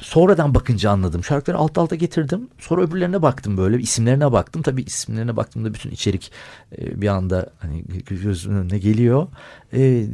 [0.00, 1.24] sonradan bakınca anladım.
[1.24, 2.48] Şarkıları alt alta getirdim.
[2.58, 4.62] Sonra öbürlerine baktım böyle isimlerine baktım.
[4.62, 6.32] Tabii isimlerine baktığımda bütün içerik
[6.78, 9.26] e, bir anda hani gözümün önüne geliyor.
[9.72, 10.06] E,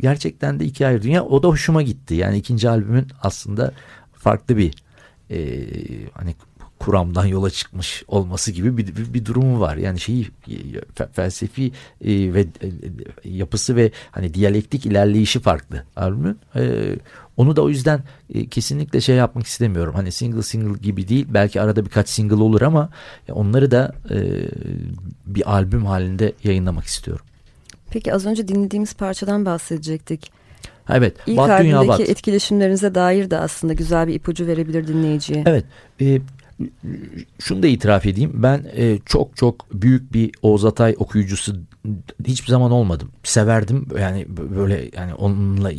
[0.00, 1.24] gerçekten de iki ayrı dünya.
[1.24, 2.14] O da hoşuma gitti.
[2.14, 3.72] Yani ikinci albümün aslında
[4.12, 4.74] farklı bir
[5.30, 5.38] e,
[6.14, 6.34] hani
[6.78, 9.76] kuramdan yola çıkmış olması gibi bir, bir, bir durumu var.
[9.76, 10.28] Yani şeyi
[11.12, 11.72] felsefi
[12.04, 12.48] e, ve e,
[13.24, 16.38] yapısı ve hani diyalektik ilerleyişi farklı albümün.
[16.56, 16.94] E,
[17.36, 18.02] onu da o yüzden
[18.34, 19.94] e, kesinlikle şey yapmak istemiyorum.
[19.94, 21.26] Hani single single gibi değil.
[21.30, 22.90] Belki arada birkaç single olur ama
[23.32, 24.18] onları da e,
[25.26, 27.24] bir albüm halinde yayınlamak istiyorum.
[27.90, 30.32] Peki az önce dinlediğimiz parçadan bahsedecektik.
[30.90, 31.16] Evet.
[31.26, 32.00] İlk Bat Bat.
[32.00, 35.42] etkileşimlerinize dair de aslında güzel bir ipucu verebilir dinleyiciye.
[35.46, 35.64] Evet.
[36.00, 36.20] E,
[37.38, 38.30] şunu da itiraf edeyim.
[38.34, 41.56] Ben e, çok çok büyük bir Oğuz Atay okuyucusu
[42.26, 43.10] hiçbir zaman olmadım.
[43.22, 45.70] Severdim yani böyle yani onunla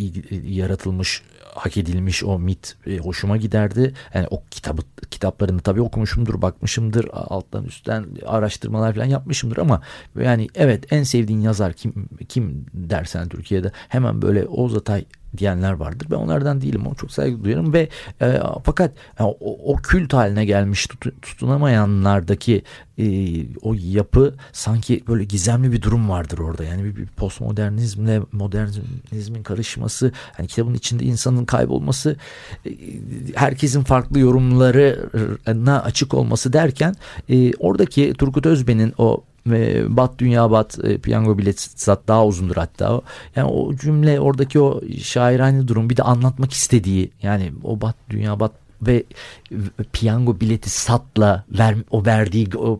[0.43, 1.21] yaratılmış
[1.55, 3.93] hak edilmiş o mit e, hoşuma giderdi.
[4.13, 9.81] Yani o kitabı kitaplarını tabii okumuşumdur, bakmışımdır, alttan üstten araştırmalar falan yapmışımdır ama
[10.19, 15.05] yani evet en sevdiğin yazar kim kim dersen Türkiye'de hemen böyle Oğuz Atay
[15.37, 16.07] diyenler vardır.
[16.11, 16.87] Ben onlardan değilim.
[16.87, 17.89] Onu çok saygı duyuyorum ve
[18.21, 22.63] e, fakat yani o, o kült haline gelmiş tut, tutunamayanlardaki
[22.97, 23.05] e,
[23.61, 26.63] o yapı sanki böyle gizemli bir durum vardır orada.
[26.63, 32.15] Yani bir, bir postmodernizmle modernizmin karışması, yani kitabın içinde insanın kaybolması,
[32.65, 32.71] e,
[33.35, 36.95] herkesin farklı yorumlarına açık olması derken
[37.29, 39.23] e, oradaki Turgut Özben'in o
[39.97, 43.01] Bat Dünya Bat e, piyango bileti sat daha uzundur hatta.
[43.35, 48.39] Yani o cümle oradaki o şairane durum bir de anlatmak istediği yani o Bat Dünya
[48.39, 49.03] Bat ve
[49.93, 52.79] piyango bileti satla ver, o verdiği o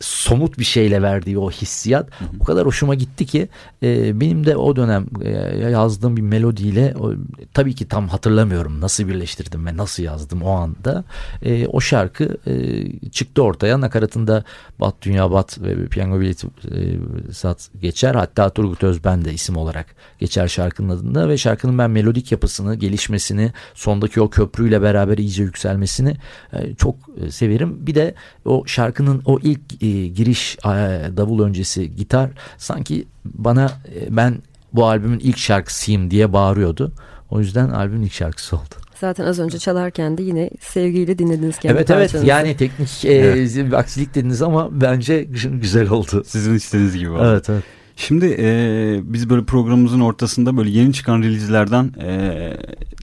[0.00, 2.28] somut bir şeyle verdiği o hissiyat hı hı.
[2.40, 3.48] o kadar hoşuma gitti ki
[3.82, 5.30] e, benim de o dönem e,
[5.70, 7.12] yazdığım bir melodiyle o,
[7.54, 11.04] tabii ki tam hatırlamıyorum nasıl birleştirdim ve nasıl yazdım o anda.
[11.42, 13.80] E, o şarkı e, çıktı ortaya.
[13.80, 14.44] Nakaratında
[14.80, 18.14] Bat Dünya Bat ve Piyango Bileti e, Sat geçer.
[18.14, 19.86] Hatta Turgut Özben de isim olarak
[20.18, 26.03] geçer şarkının adında ve şarkının ben melodik yapısını gelişmesini sondaki o köprüyle beraber iyice yükselmesini
[26.52, 28.14] e, çok e, severim bir de
[28.44, 30.68] o şarkının o ilk e, giriş e,
[31.16, 33.64] davul öncesi gitar sanki bana
[33.94, 36.92] e, ben bu albümün ilk şarkısıyım diye bağırıyordu.
[37.30, 38.74] O yüzden albümün ilk şarkısı oldu.
[39.00, 42.16] Zaten az önce çalarken de yine sevgiyle dinlediniz kendi Evet parçanızı.
[42.16, 43.74] evet yani teknik e, evet.
[43.74, 46.22] aksilik dediniz ama bence güzel oldu.
[46.26, 47.22] Sizin istediğiniz gibi oldu.
[47.24, 47.64] Evet evet.
[47.96, 52.10] Şimdi e, biz böyle programımızın ortasında böyle yeni çıkan release'lerden e,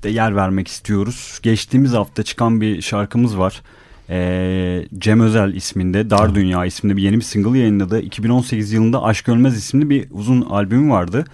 [0.04, 1.40] de yer vermek istiyoruz.
[1.44, 3.62] Geçtiğimiz hafta çıkan bir şarkımız var.
[4.10, 8.00] E, Cem Özel isminde Dar Dünya isminde bir yeni bir single yayınladı.
[8.00, 11.26] 2018 yılında Aşk Ölmez isimli bir uzun albümü vardı.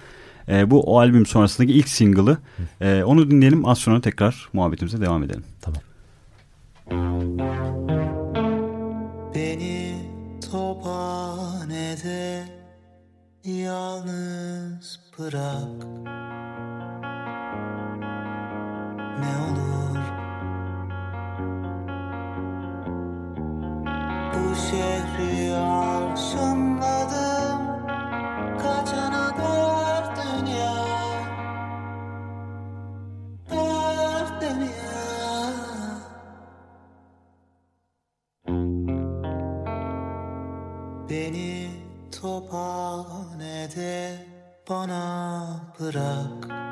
[0.48, 2.38] E, bu o albüm sonrasındaki ilk single'ı.
[2.80, 5.44] E, onu dinleyelim az sonra tekrar muhabbetimize devam edelim.
[5.60, 5.80] Tamam.
[9.34, 9.94] Beni
[10.50, 12.57] tophanede
[13.48, 15.86] yalnız bırak.
[19.20, 19.98] Ne olur.
[24.34, 27.27] Bu şehri alsınladı
[42.20, 44.16] tophanede
[44.68, 45.46] bana
[45.80, 46.67] bırak.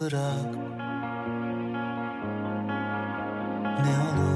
[0.00, 0.54] bırak.
[3.84, 4.27] Ne olur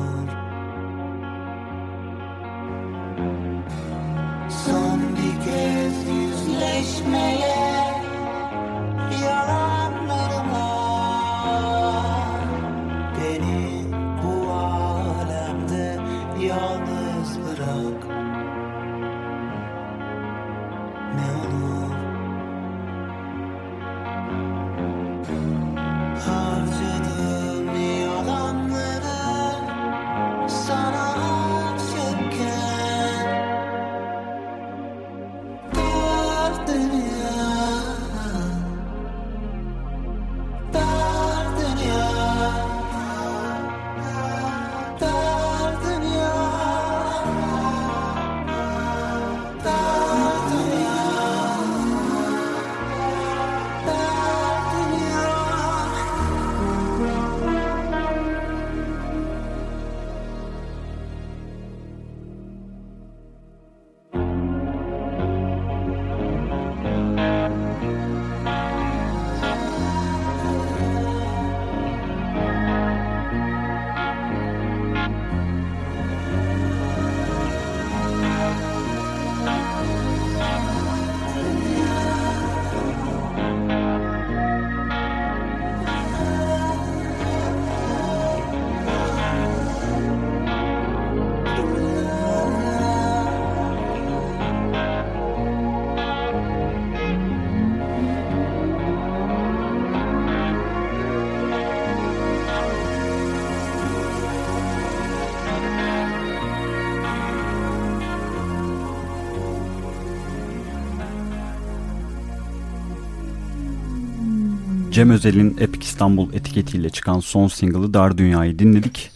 [115.03, 119.11] Cem Özel'in Epic İstanbul etiketiyle çıkan son single'ı Dar Dünya'yı dinledik.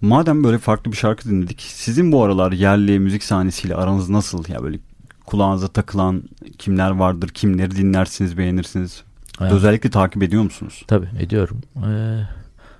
[0.00, 4.44] Madem böyle farklı bir şarkı dinledik, sizin bu aralar yerli müzik sahnesiyle aranız nasıl?
[4.48, 4.78] Ya böyle
[5.26, 6.22] kulağınıza takılan
[6.58, 9.02] kimler vardır, kimleri dinlersiniz, beğenirsiniz?
[9.40, 9.52] Evet.
[9.52, 10.84] Özellikle takip ediyor musunuz?
[10.86, 11.60] Tabii ediyorum.
[11.76, 12.20] Ee,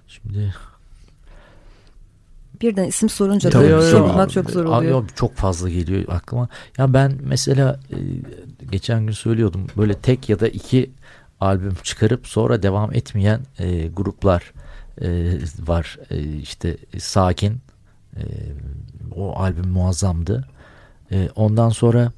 [0.09, 0.55] şimdi
[2.61, 5.09] birden isim sorunca Tabii, da sormak çok zor oluyor.
[5.15, 6.49] Çok fazla geliyor aklıma.
[6.79, 7.99] Ya ben mesela e,
[8.71, 10.91] geçen gün söylüyordum böyle tek ya da iki
[11.41, 14.53] albüm çıkarıp sonra devam etmeyen e, gruplar
[15.01, 15.09] e,
[15.59, 15.99] var.
[16.11, 17.61] E, işte Sakin
[18.17, 18.23] e,
[19.17, 20.49] o albüm muazzamdı.
[21.13, 22.13] E, ondan sonra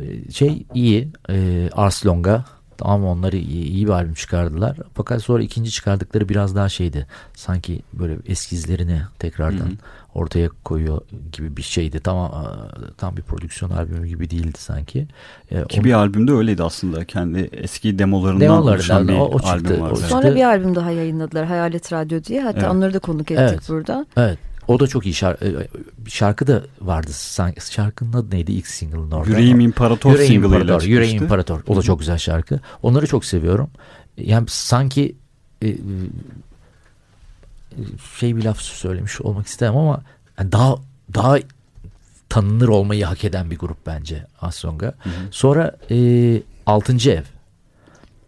[0.00, 2.44] e, şey iyi e, Ars Longa
[2.78, 4.76] Tamam onları iyi, iyi bir albüm çıkardılar.
[4.94, 7.06] Fakat sonra ikinci çıkardıkları biraz daha şeydi.
[7.34, 9.76] Sanki böyle eskizlerini tekrardan Hı-hı.
[10.14, 11.00] Ortaya koyuyor
[11.32, 12.00] gibi bir şeydi.
[12.00, 12.44] Tam
[12.98, 15.06] tam bir prodüksiyon albümü gibi değildi sanki.
[15.50, 15.84] Ee, Ki onu...
[15.84, 17.04] bir albümde öyleydi aslında.
[17.04, 20.00] Kendi eski demolarından, demolarından oluşan bir o, o çıktı, albüm vardı.
[20.08, 21.46] Sonra bir albüm daha yayınladılar.
[21.46, 22.42] Hayalet Radyo diye.
[22.42, 22.70] Hatta evet.
[22.70, 23.68] onları da konuk ettik evet.
[23.68, 24.06] burada.
[24.16, 24.38] Evet.
[24.68, 25.44] O da çok iyi şarkı.
[25.44, 25.68] E,
[26.08, 27.10] şarkı da vardı.
[27.70, 29.30] Şarkının adı neydi ilk single'ın orada?
[29.30, 31.60] Yüreğim İmparator Yüreğim İmparator, Yüreğim İmparator.
[31.66, 32.60] O da çok güzel şarkı.
[32.82, 33.70] Onları çok seviyorum.
[34.16, 35.16] Yani sanki
[35.62, 35.76] e,
[38.18, 40.02] şey bir laf söylemiş olmak istemem ama
[40.38, 40.76] yani daha
[41.14, 41.38] daha
[42.28, 44.94] tanınır olmayı hak eden bir grup bence Asonga.
[45.30, 47.22] Sonra e, Altıncı Ev.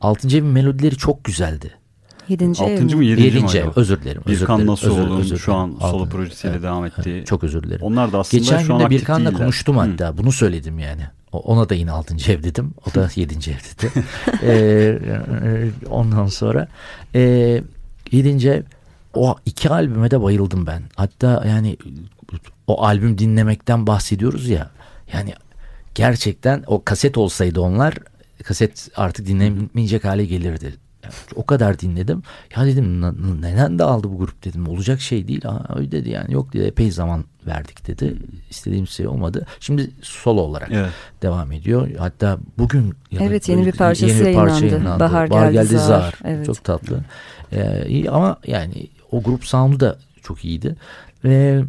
[0.01, 1.75] Altıncı Ev'in melodileri çok güzeldi.
[2.29, 3.65] Yedinci ev Altıncı mı yedinci, yedinci mi?
[3.65, 3.71] Ev.
[3.77, 4.23] Özür dilerim.
[4.27, 4.73] Özür Birkan dilerim.
[4.73, 5.91] Nasuoğlu'nun özür, şu an Altın.
[5.91, 6.63] solo projesiyle evet.
[6.63, 7.25] devam ettiği.
[7.25, 7.83] Çok özür dilerim.
[7.83, 10.09] Onlar da aslında Geçen şu an günde Birkan'la konuştum hatta.
[10.09, 10.19] Hı.
[10.19, 11.03] Bunu söyledim yani.
[11.33, 12.75] Ona da yine altıncı ev dedim.
[12.91, 14.05] O da yedinci ev dedi.
[14.43, 16.69] ee, ondan sonra
[17.15, 17.21] e,
[18.11, 18.63] yedinci ev
[19.17, 20.83] o iki albüme de bayıldım ben.
[20.97, 21.77] Hatta yani
[22.67, 24.71] o albüm dinlemekten bahsediyoruz ya.
[25.13, 25.35] Yani
[25.95, 27.95] gerçekten o kaset olsaydı onlar
[28.45, 30.75] kaset artık dinlemeyecek hale gelirdi.
[31.03, 32.23] Yani o kadar dinledim.
[32.57, 33.01] Ya dedim
[33.43, 34.69] neden dağıldı bu grup dedim.
[34.69, 35.49] Olacak şey değil.
[35.49, 38.17] Aa, öyle dedi yani yok dedi epey zaman verdik dedi.
[38.51, 39.47] İstediğim şey olmadı.
[39.61, 40.91] Şimdi solo olarak evet.
[41.23, 41.89] devam ediyor.
[41.99, 44.75] Hatta bugün Evet yeni bir parçası yeni bir parça yayınlandı.
[44.75, 45.01] yayınlandı.
[45.01, 46.15] Bahar, Bahar geldi, geldi Zar.
[46.25, 46.47] Evet.
[46.47, 47.05] Çok tatlı.
[47.53, 50.77] Ee, ama yani o grup sound'u da çok iyiydi.
[51.25, 51.63] Ve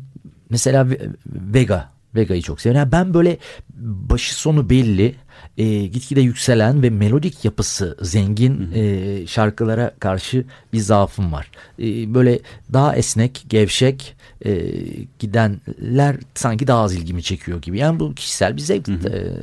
[0.50, 0.88] mesela
[1.26, 2.80] Vega Vega'yı çok seviyorum.
[2.80, 3.38] Yani ben böyle
[3.80, 5.16] başı sonu belli,
[5.58, 11.52] e, gitgide yükselen ve melodik yapısı zengin e, şarkılara karşı bir zaafım var.
[11.80, 12.40] E, böyle
[12.74, 14.72] daha esnek, gevşek e,
[15.20, 17.78] gidenler sanki daha az ilgimi çekiyor gibi.
[17.78, 18.94] Yani bu kişisel bir zevk e,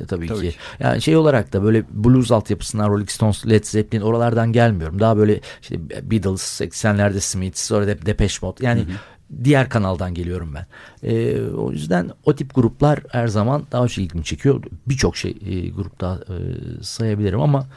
[0.07, 0.55] tabii, tabii ki.
[0.79, 4.99] Yani şey olarak da böyle blues altyapısından Rolling Stones, Led Zeppelin oralardan gelmiyorum.
[4.99, 8.81] Daha böyle işte Beatles, 80'lerde Smiths, sonra Depeche Mode yani...
[8.81, 10.65] Hı hı diğer kanaldan geliyorum ben.
[11.09, 14.63] E, o yüzden o tip gruplar her zaman daha çok ilgimi çekiyor.
[14.87, 16.35] Birçok şey e, grupta e,
[16.83, 17.67] sayabilirim ama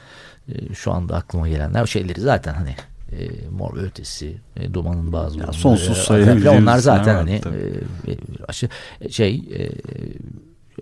[0.48, 2.74] e, şu anda aklıma gelenler şeyleri zaten hani
[3.12, 8.12] e, mor ve ötesi, e, dumanın bazı ya, sonsuz sayılabileceğimiz onlar zaten hani e,
[8.48, 8.68] aşı,
[9.10, 9.70] şey e,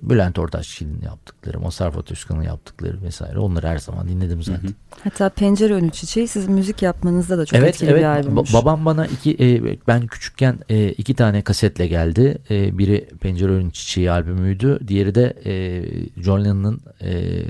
[0.03, 4.62] Bülent Ortaçgil'in yaptıkları, Mazhar Özkan'ın yaptıkları vesaire onları her zaman dinledim zaten.
[4.62, 4.72] Hı hı.
[5.05, 8.01] Hatta Pencere Önü Çiçeği sizin müzik yapmanızda da çok evet, etkili evet.
[8.01, 8.55] bir albümmüş.
[8.55, 12.38] babam bana iki, e, ben küçükken e, iki tane kasetle geldi.
[12.51, 14.78] E, biri Pencere Önü Çiçeği albümüydü.
[14.88, 15.84] Diğeri de e,
[16.22, 17.42] John Lennon'ın e,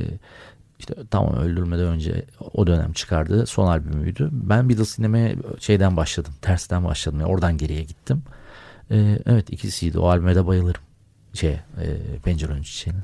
[0.79, 2.25] işte tamam öldürmeden önce
[2.55, 4.29] o dönem çıkardığı son albümüydü.
[4.33, 6.33] Ben Beatles dinlemeye şeyden başladım.
[6.43, 7.21] Tersten başladım.
[7.21, 8.23] Yani oradan geriye gittim.
[8.91, 9.99] E, evet ikisiydi.
[9.99, 10.86] O albüme de bayılırım
[11.37, 11.87] şey e,
[12.25, 13.01] pencerenin çiçeğine.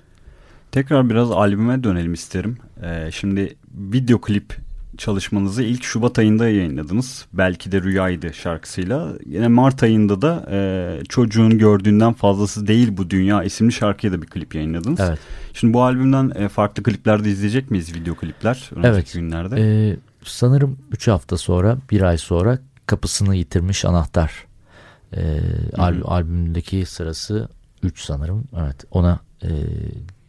[0.72, 2.56] Tekrar biraz albüme dönelim isterim.
[2.82, 4.56] Ee, şimdi video klip
[4.98, 7.26] çalışmanızı ilk Şubat ayında yayınladınız.
[7.32, 9.12] Belki de Rüyaydı şarkısıyla.
[9.26, 14.26] Yine Mart ayında da e, çocuğun gördüğünden fazlası değil bu dünya isimli şarkıya da bir
[14.26, 15.00] klip yayınladınız.
[15.00, 15.18] Evet.
[15.52, 19.12] Şimdi bu albümden e, farklı kliplerde izleyecek miyiz video klipler önümüzdeki evet.
[19.12, 19.56] günlerde?
[19.58, 24.46] Ee, sanırım 3 hafta sonra bir ay sonra kapısını yitirmiş anahtar.
[25.16, 25.40] Ee,
[25.76, 27.48] al, albümdeki sırası
[27.82, 28.44] 3 sanırım.
[28.56, 29.48] Evet ona e,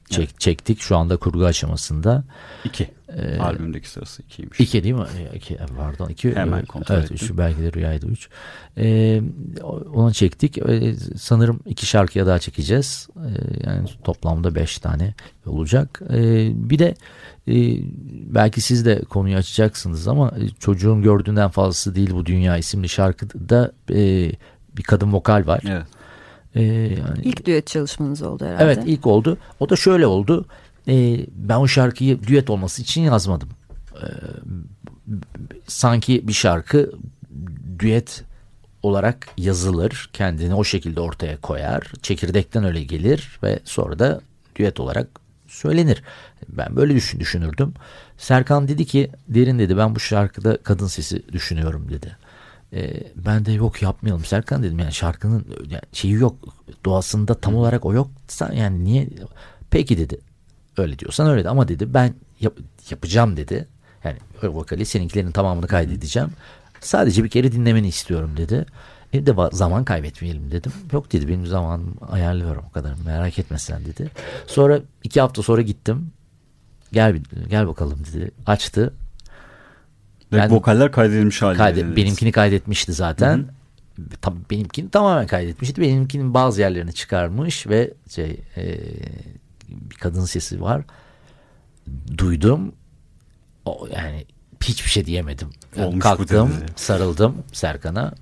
[0.10, 0.40] çek, evet.
[0.40, 0.82] çektik.
[0.82, 2.24] Şu anda kurgu aşamasında.
[2.64, 2.90] 2.
[3.18, 4.64] Ee, Albümdeki sırası 2'ymiş.
[4.64, 5.06] 2 değil mi?
[5.36, 6.10] 2 pardon.
[6.10, 6.36] 2.
[6.36, 7.28] Hemen kontrol evet, ettim.
[7.32, 8.30] Üç, belki de rüyaydı 3.
[8.78, 9.22] Ee,
[9.94, 10.58] onu çektik.
[10.58, 13.08] Ee, sanırım iki şarkıya daha çekeceğiz.
[13.18, 15.14] Ee, yani toplamda 5 tane
[15.46, 16.02] olacak.
[16.10, 16.96] Ee, bir de
[17.48, 17.54] e,
[18.34, 24.32] belki siz de konuyu açacaksınız ama çocuğun gördüğünden fazlası değil bu dünya isimli şarkıda e,
[24.78, 25.62] bir kadın vokal var.
[25.68, 25.86] Evet.
[26.56, 28.64] Ee, yani, ilk düet çalışmanız oldu herhalde.
[28.64, 29.38] Evet ilk oldu.
[29.60, 30.46] O da şöyle oldu.
[30.88, 33.50] Ee, ben o şarkıyı düet olması için yazmadım.
[33.96, 34.06] Ee,
[35.68, 36.92] sanki bir şarkı
[37.80, 38.24] düet
[38.84, 40.10] olarak yazılır.
[40.14, 41.92] Kendini o şekilde ortaya koyar.
[42.02, 44.22] Çekirdekten öyle gelir ve sonra da
[44.56, 45.08] düet olarak
[45.48, 46.04] söylenir.
[46.50, 47.74] Ben böyle düşün, düşünürdüm.
[48.18, 52.18] Serkan dedi ki derin dedi ben bu şarkıda kadın sesi düşünüyorum dedi.
[52.74, 56.36] E, ben de yok yapmayalım Serkan dedim yani şarkının yani şeyi yok
[56.86, 58.10] doğasında tam olarak o yok
[58.54, 59.10] yani niye
[59.70, 60.20] peki dedi
[60.78, 62.54] öyle diyorsan öyle de ama dedi ben yap,
[62.90, 63.68] yapacağım dedi
[64.04, 66.30] yani vokali seninkilerin tamamını kaydedeceğim
[66.80, 68.66] sadece bir kere dinlemeni istiyorum dedi
[69.14, 70.72] e de zaman kaybetmeyelim dedim.
[70.92, 74.12] Yok dedi benim zamanım ayarlıyorum o kadar merak etme sen dedi.
[74.48, 76.12] Sonra iki hafta sonra gittim.
[76.92, 77.18] Gel
[77.50, 78.32] gel bakalım dedi.
[78.46, 78.94] Açtı.
[80.34, 81.58] Ben, vokaller kaydedilmiş halde.
[81.58, 83.38] Kaydet, benimkini kaydetmişti zaten.
[83.38, 84.06] Hı-hı.
[84.22, 85.82] Tabii benimkini tamamen kaydetmişti.
[85.82, 88.80] Benimkinin bazı yerlerini çıkarmış ve şey e,
[89.70, 90.82] bir kadın sesi var.
[92.18, 92.72] Duydum.
[93.66, 94.26] O, yani
[94.64, 95.50] hiçbir şey diyemedim.
[95.78, 98.14] Yani kalktım, sarıldım Serkan'a.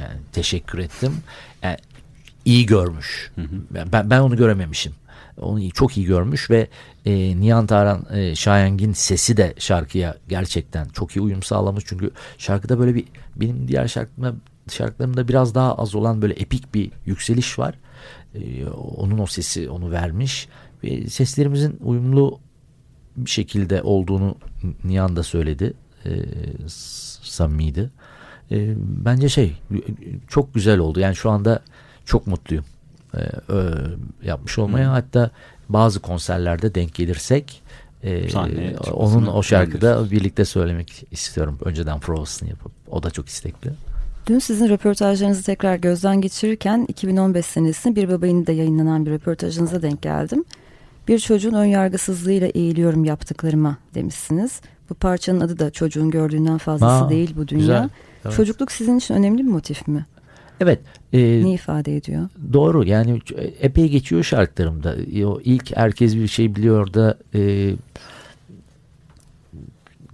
[0.00, 1.16] Yani teşekkür ettim.
[1.62, 1.76] Yani
[2.44, 3.30] iyi görmüş.
[3.34, 3.84] Hı hı.
[3.92, 4.92] Ben ben onu görememişim
[5.40, 6.68] onu çok iyi görmüş ve
[7.06, 11.84] e, Nihan Taran e, Şayengin sesi de şarkıya gerçekten çok iyi uyum sağlamış.
[11.86, 13.04] Çünkü şarkıda böyle bir
[13.36, 14.34] benim diğer şarkıma,
[14.70, 17.74] şarkılarımda biraz daha az olan böyle epik bir yükseliş var.
[18.34, 18.66] E,
[18.96, 20.48] onun o sesi onu vermiş
[20.84, 22.40] ve seslerimizin uyumlu
[23.16, 24.36] bir şekilde olduğunu
[24.84, 25.74] Nihan da söyledi.
[26.06, 26.10] E,
[27.22, 27.90] samimiydi.
[28.50, 29.56] E, bence şey
[30.28, 31.00] çok güzel oldu.
[31.00, 31.62] Yani şu anda
[32.04, 32.64] çok mutluyum
[34.22, 34.88] yapmış olmaya.
[34.88, 34.92] Hı.
[34.92, 35.30] Hatta
[35.68, 37.62] bazı konserlerde denk gelirsek
[38.02, 38.38] e,
[38.92, 41.58] onun o şarkıda birlikte söylemek istiyorum.
[41.64, 42.72] Önceden provasını yapıp.
[42.90, 43.70] O da çok istekli.
[44.26, 50.02] Dün sizin röportajlarınızı tekrar gözden geçirirken 2015 senesinde Bir Babayını da yayınlanan bir röportajınıza denk
[50.02, 50.44] geldim.
[51.08, 54.60] Bir çocuğun ön yargısızlığıyla eğiliyorum yaptıklarıma demişsiniz.
[54.90, 57.60] Bu parçanın adı da çocuğun gördüğünden fazlası Aa, değil bu dünya.
[57.60, 57.88] Güzel,
[58.24, 58.36] evet.
[58.36, 60.06] Çocukluk sizin için önemli bir motif mi?
[60.60, 60.80] Evet.
[61.12, 62.28] E, ne ifade ediyor?
[62.52, 63.20] Doğru yani
[63.60, 64.96] epey geçiyor şarkılarımda.
[65.26, 67.72] O ilk herkes bir şey biliyor da e,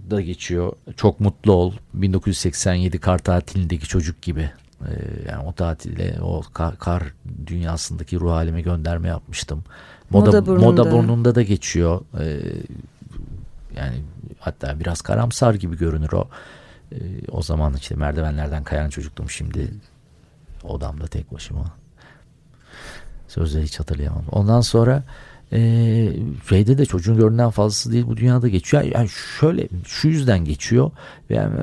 [0.09, 0.73] da geçiyor.
[0.95, 1.73] Çok mutlu ol.
[1.93, 4.49] 1987 kar tatilindeki çocuk gibi.
[4.81, 4.91] E,
[5.29, 7.03] yani o tatilde o kar, kar
[7.47, 9.63] dünyasındaki ruh halime gönderme yapmıştım.
[10.09, 10.65] Moda, moda, burnunda.
[10.65, 12.01] moda burnunda da geçiyor.
[12.19, 12.39] E,
[13.77, 13.95] yani
[14.39, 16.27] hatta biraz karamsar gibi görünür o.
[16.91, 16.97] E,
[17.31, 19.71] o zaman işte merdivenlerden kayan çocuktum şimdi
[20.69, 21.65] odamda tek başıma.
[23.27, 24.23] Sözleri hiç hatırlayamam.
[24.31, 25.03] Ondan sonra
[25.55, 25.59] e,
[26.49, 28.83] şeyde de çocuğun görünen fazlası değil bu dünyada geçiyor.
[28.83, 30.91] Yani şöyle şu yüzden geçiyor.
[31.29, 31.59] Yani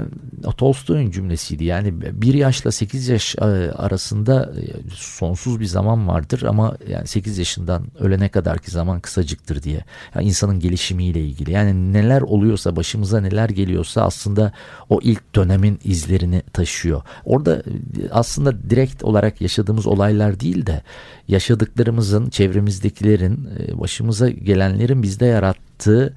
[0.57, 1.65] Tolstoy'un cümlesiydi.
[1.65, 7.39] Yani bir yaşla sekiz yaş e, arasında e, sonsuz bir zaman vardır ama yani sekiz
[7.39, 9.85] yaşından ölene kadarki zaman kısacıktır diye.
[10.15, 11.51] Yani insanın gelişimiyle ilgili.
[11.51, 14.53] Yani neler oluyorsa başımıza neler geliyorsa aslında
[14.91, 17.03] o ilk dönemin izlerini taşıyor.
[17.25, 17.63] Orada e,
[18.11, 20.83] aslında direkt olarak yaşadığımız olaylar değil de
[21.29, 23.49] yaşadıklarımızın, çevremizdekilerin,
[23.83, 26.15] başımıza gelenlerin bizde yarattığı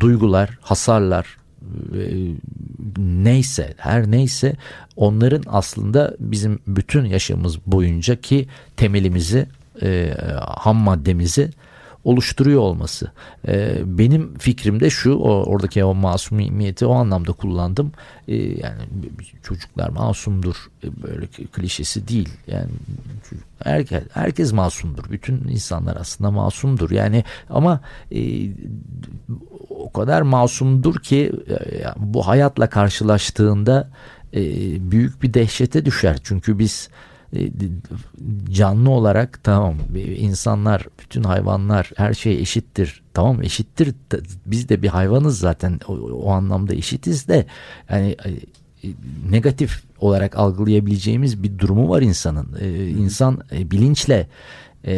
[0.00, 1.36] duygular, hasarlar,
[2.98, 4.56] neyse her neyse
[4.96, 9.46] onların aslında bizim bütün yaşamımız boyunca ki temelimizi
[9.82, 11.50] e, ham maddemizi
[12.04, 13.12] oluşturuyor olması.
[13.48, 17.92] E, benim fikrim de şu o, oradaki o masumiyeti o anlamda kullandım.
[18.28, 18.82] E, yani
[19.42, 22.28] çocuklar masumdur e, böyle klişesi değil.
[22.46, 22.70] Yani
[23.64, 25.10] herkes, herkes masumdur.
[25.10, 26.90] Bütün insanlar aslında masumdur.
[26.90, 27.80] Yani ama
[28.12, 28.50] e,
[29.70, 33.90] o kadar masumdur ki e, bu hayatla karşılaştığında
[34.34, 34.40] e,
[34.90, 36.18] büyük bir dehşete düşer.
[36.24, 36.88] Çünkü biz
[38.50, 39.74] canlı olarak tamam
[40.16, 43.02] insanlar bütün hayvanlar her şey eşittir.
[43.14, 43.94] Tamam eşittir.
[44.46, 45.80] Biz de bir hayvanız zaten.
[45.88, 47.46] O, o anlamda eşitiz de
[47.90, 48.30] yani e,
[49.30, 52.56] negatif olarak algılayabileceğimiz bir durumu var insanın.
[52.60, 54.26] Ee, insan e, bilinçle
[54.86, 54.94] e,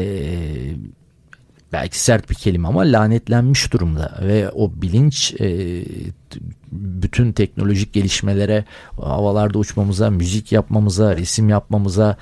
[1.72, 4.18] belki sert bir kelime ama lanetlenmiş durumda.
[4.22, 5.82] Ve o bilinç e,
[6.72, 8.64] bütün teknolojik gelişmelere
[9.00, 12.16] havalarda uçmamıza, müzik yapmamıza, resim yapmamıza,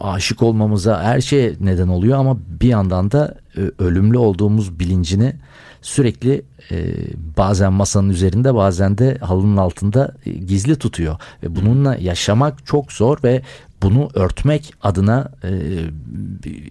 [0.00, 2.18] aşık olmamıza her şeye neden oluyor.
[2.18, 5.36] Ama bir yandan da e, ölümlü olduğumuz bilincini
[5.82, 6.94] sürekli e,
[7.36, 11.16] bazen masanın üzerinde bazen de halının altında e, gizli tutuyor.
[11.42, 13.42] Ve bununla yaşamak çok zor ve
[13.86, 15.50] bunu örtmek adına e,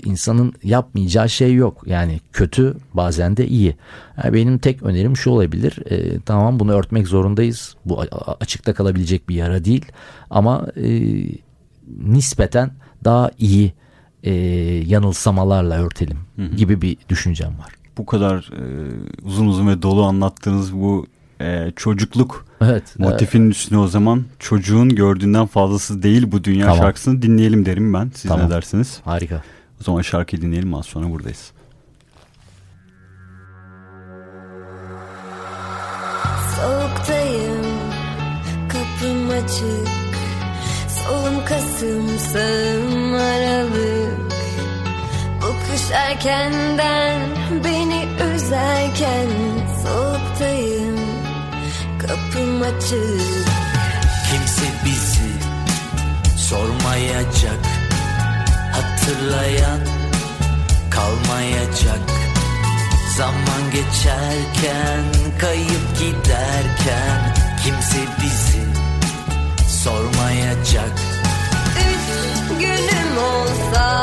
[0.04, 1.84] insanın yapmayacağı şey yok.
[1.86, 3.76] Yani kötü bazen de iyi.
[4.24, 5.92] Yani benim tek önerim şu olabilir.
[5.92, 7.76] E, tamam bunu örtmek zorundayız.
[7.86, 8.04] Bu
[8.40, 9.86] açıkta kalabilecek bir yara değil.
[10.30, 10.90] Ama e,
[11.98, 12.72] nispeten
[13.04, 13.74] daha iyi
[14.24, 14.34] e,
[14.88, 16.18] yanılsamalarla örtelim
[16.58, 17.74] gibi bir düşüncem var.
[17.98, 18.64] Bu kadar e,
[19.24, 21.08] uzun uzun ve dolu anlattığınız bu
[21.42, 23.56] e, çocukluk evet, motifinin evet.
[23.56, 26.80] üstüne o zaman çocuğun gördüğünden fazlası değil bu dünya tamam.
[26.80, 28.12] şarkısını dinleyelim derim ben.
[28.16, 28.46] Siz tamam.
[28.46, 29.00] ne dersiniz?
[29.06, 29.44] Harika.
[29.82, 31.52] O zaman şarkıyı dinleyelim az sonra buradayız.
[36.56, 37.66] Soğuktayım
[38.68, 40.06] kapım açık
[40.90, 44.32] Solum Kasım sağım Aralık
[45.42, 47.22] Bu kış erkenden
[47.64, 49.28] beni üzerken
[52.08, 53.22] kapım açık.
[54.30, 55.32] Kimse bizi
[56.38, 57.60] sormayacak.
[58.74, 59.80] Hatırlayan
[60.90, 62.00] kalmayacak.
[63.18, 65.04] Zaman geçerken
[65.40, 68.64] kayıp giderken Kimse bizi
[69.84, 70.92] sormayacak.
[71.78, 74.02] Üç günüm olsa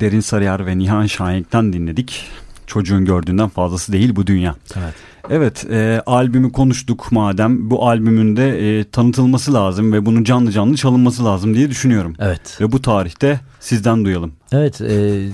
[0.00, 2.26] Derin Sarıyer ve Nihan Şahenk'ten dinledik.
[2.66, 4.54] Çocuğun gördüğünden fazlası değil bu dünya.
[4.76, 4.94] Evet.
[5.30, 10.76] Evet e, albümü konuştuk madem bu albümün de e, tanıtılması lazım ve bunun canlı canlı
[10.76, 12.14] çalınması lazım diye düşünüyorum.
[12.18, 12.60] Evet.
[12.60, 14.32] Ve bu tarihte sizden duyalım.
[14.52, 14.80] Evet.
[14.80, 15.28] E,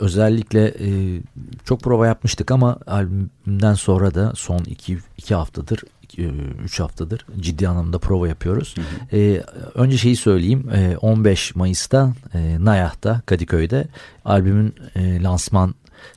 [0.00, 1.20] özellikle e,
[1.64, 5.80] çok prova yapmıştık ama albümden sonra da son iki, iki haftadır
[6.12, 6.32] iki,
[6.64, 8.74] üç haftadır ciddi anlamda prova yapıyoruz.
[8.76, 9.20] Hı hı.
[9.20, 9.42] E,
[9.74, 10.70] önce şeyi söyleyeyim.
[10.74, 13.88] E, 15 Mayıs'ta e, Nayah'ta Kadıköy'de
[14.24, 15.74] albümün e, lansman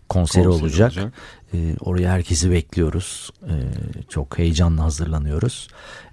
[0.10, 0.92] konseri, konseri olacak.
[0.92, 1.14] olacak.
[1.54, 3.30] E, oraya herkesi bekliyoruz.
[3.44, 3.54] E,
[4.10, 5.68] çok heyecanla hazırlanıyoruz.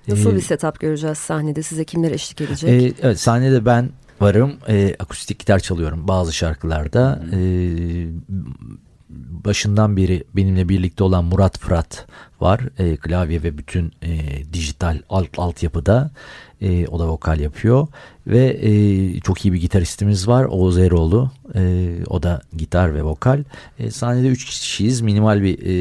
[0.08, 1.62] Nasıl bir setup göreceğiz sahnede?
[1.62, 2.70] Size kimler eşlik edecek?
[2.70, 4.56] E, evet sahnede ben varım.
[4.68, 7.22] E, akustik gitar çalıyorum bazı şarkılarda.
[7.32, 7.38] E,
[9.44, 12.06] başından beri benimle birlikte olan Murat Fırat
[12.40, 12.60] var.
[12.78, 14.18] E, klavye ve bütün e,
[14.52, 16.10] dijital alt altyapıda.
[16.60, 17.88] E, o da vokal yapıyor.
[18.26, 20.44] Ve e, çok iyi bir gitaristimiz var.
[20.44, 21.30] Oğuz Eroğlu.
[21.54, 23.44] E, o da gitar ve vokal.
[23.78, 25.00] E, sahnede üç kişiyiz.
[25.00, 25.76] Minimal bir e,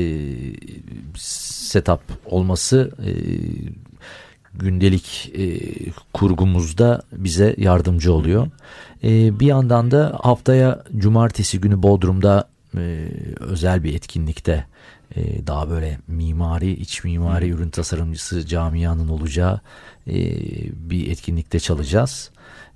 [1.16, 2.92] setup olması...
[3.06, 3.12] E,
[4.54, 5.60] gündelik e,
[6.14, 8.48] kurgumuzda bize yardımcı oluyor.
[9.04, 12.48] E, bir yandan da haftaya cumartesi günü Bodrum'da
[12.80, 13.10] e,
[13.40, 14.66] özel bir etkinlikte
[15.16, 17.54] e, daha böyle mimari, iç mimari hmm.
[17.54, 19.62] ürün tasarımcısı camianın olacağı
[20.08, 20.16] e,
[20.90, 22.32] bir etkinlikte çalacağız.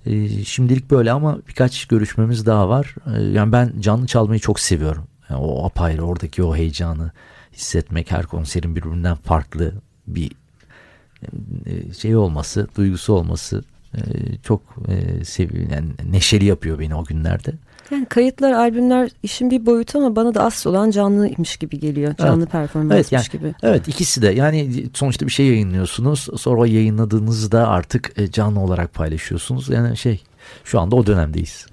[0.06, 2.96] E, şimdilik böyle ama birkaç görüşmemiz daha var.
[3.16, 5.04] E, yani ben canlı çalmayı çok seviyorum.
[5.30, 7.12] Yani o apayrı oradaki o heyecanı
[7.54, 9.74] hissetmek her konserin birbirinden farklı
[10.08, 10.32] bir
[11.98, 13.64] şey olması, duygusu olması
[14.44, 14.62] çok
[15.24, 15.72] seviyorum.
[15.74, 17.54] Yani neşeli yapıyor beni o günlerde.
[17.94, 22.16] Yani kayıtlar, albümler işin bir boyutu ama bana da asıl olan canlıymış gibi geliyor.
[22.16, 22.52] Canlı evet.
[22.52, 23.54] performansmış evet, yani, gibi.
[23.64, 26.28] Evet ikisi de yani sonuçta bir şey yayınlıyorsunuz.
[26.38, 29.70] Sonra yayınladığınızda artık canlı olarak paylaşıyorsunuz.
[29.70, 30.22] Yani şey
[30.64, 31.66] şu anda o dönemdeyiz.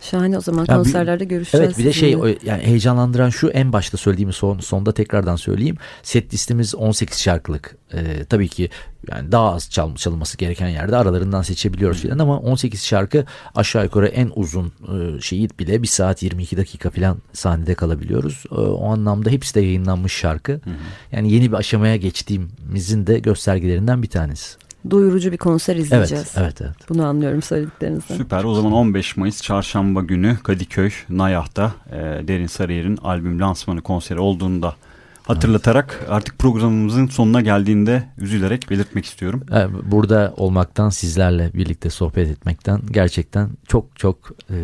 [0.00, 1.66] Şahane o zaman ya konserlerde bir, görüşeceğiz.
[1.66, 2.10] Evet bir de şey
[2.44, 5.76] yani heyecanlandıran şu en başta söylediğimi son, sonda tekrardan söyleyeyim.
[6.02, 7.76] Set listemiz 18 şarkılık.
[7.94, 8.70] Ee, tabii ki
[9.10, 13.24] yani daha az çal, çalınması gereken yerde aralarından seçebiliyoruz filan ama 18 şarkı
[13.54, 18.44] aşağı yukarı en uzun e, şeyi bile 1 saat 22 dakika filan sahnede kalabiliyoruz.
[18.50, 20.52] E, o anlamda hepsi de yayınlanmış şarkı.
[20.52, 20.74] Hı hı.
[21.12, 26.34] Yani yeni bir aşamaya geçtiğimizin de göstergelerinden bir tanesi doyurucu bir konser izleyeceğiz.
[26.36, 26.88] Evet, evet, evet.
[26.88, 28.16] Bunu anlıyorum söylediklerinizden.
[28.16, 28.44] Süper.
[28.44, 34.62] O zaman 15 Mayıs Çarşamba günü Kadıköy Nayah'ta e, Derin Sarıyer'in albüm lansmanı konseri olduğunu
[34.62, 34.76] da
[35.22, 36.10] hatırlatarak evet.
[36.10, 39.44] artık programımızın sonuna geldiğinde üzülerek belirtmek istiyorum.
[39.84, 44.16] Burada olmaktan sizlerle birlikte sohbet etmekten gerçekten çok çok
[44.50, 44.56] e,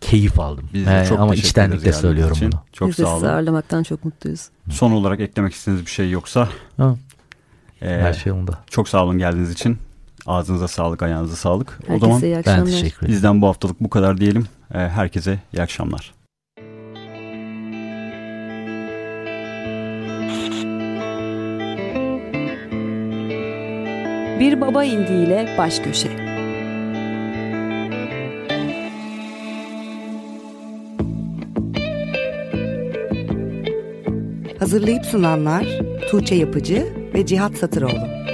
[0.00, 0.70] keyif aldım.
[0.74, 2.52] Biz de çok ama içtenlikle söylüyorum için.
[2.52, 2.60] bunu.
[2.72, 3.18] Çok Biz de sağ olun.
[3.18, 4.48] sizi ağırlamaktan çok mutluyuz.
[4.70, 6.48] Son olarak eklemek istediğiniz bir şey yoksa?
[6.76, 6.96] Ha.
[7.82, 8.52] Ee, Her şey onda.
[8.70, 9.78] Çok sağ olun geldiğiniz için.
[10.26, 11.78] Ağzınıza sağlık, ayağınıza sağlık.
[11.86, 12.60] Herkese o zaman iyi akşamlar.
[12.60, 13.12] ben teşekkür ederim.
[13.14, 14.46] Bizden bu haftalık bu kadar diyelim.
[14.74, 16.14] Ee, herkese iyi akşamlar.
[24.40, 26.30] Bir Baba İndi ile Baş Köşe.
[34.58, 35.66] Hazırlayıp sunanlar
[36.10, 36.86] Tuğçe Yapıcı
[37.20, 38.29] ve Cihat Satıroğlu.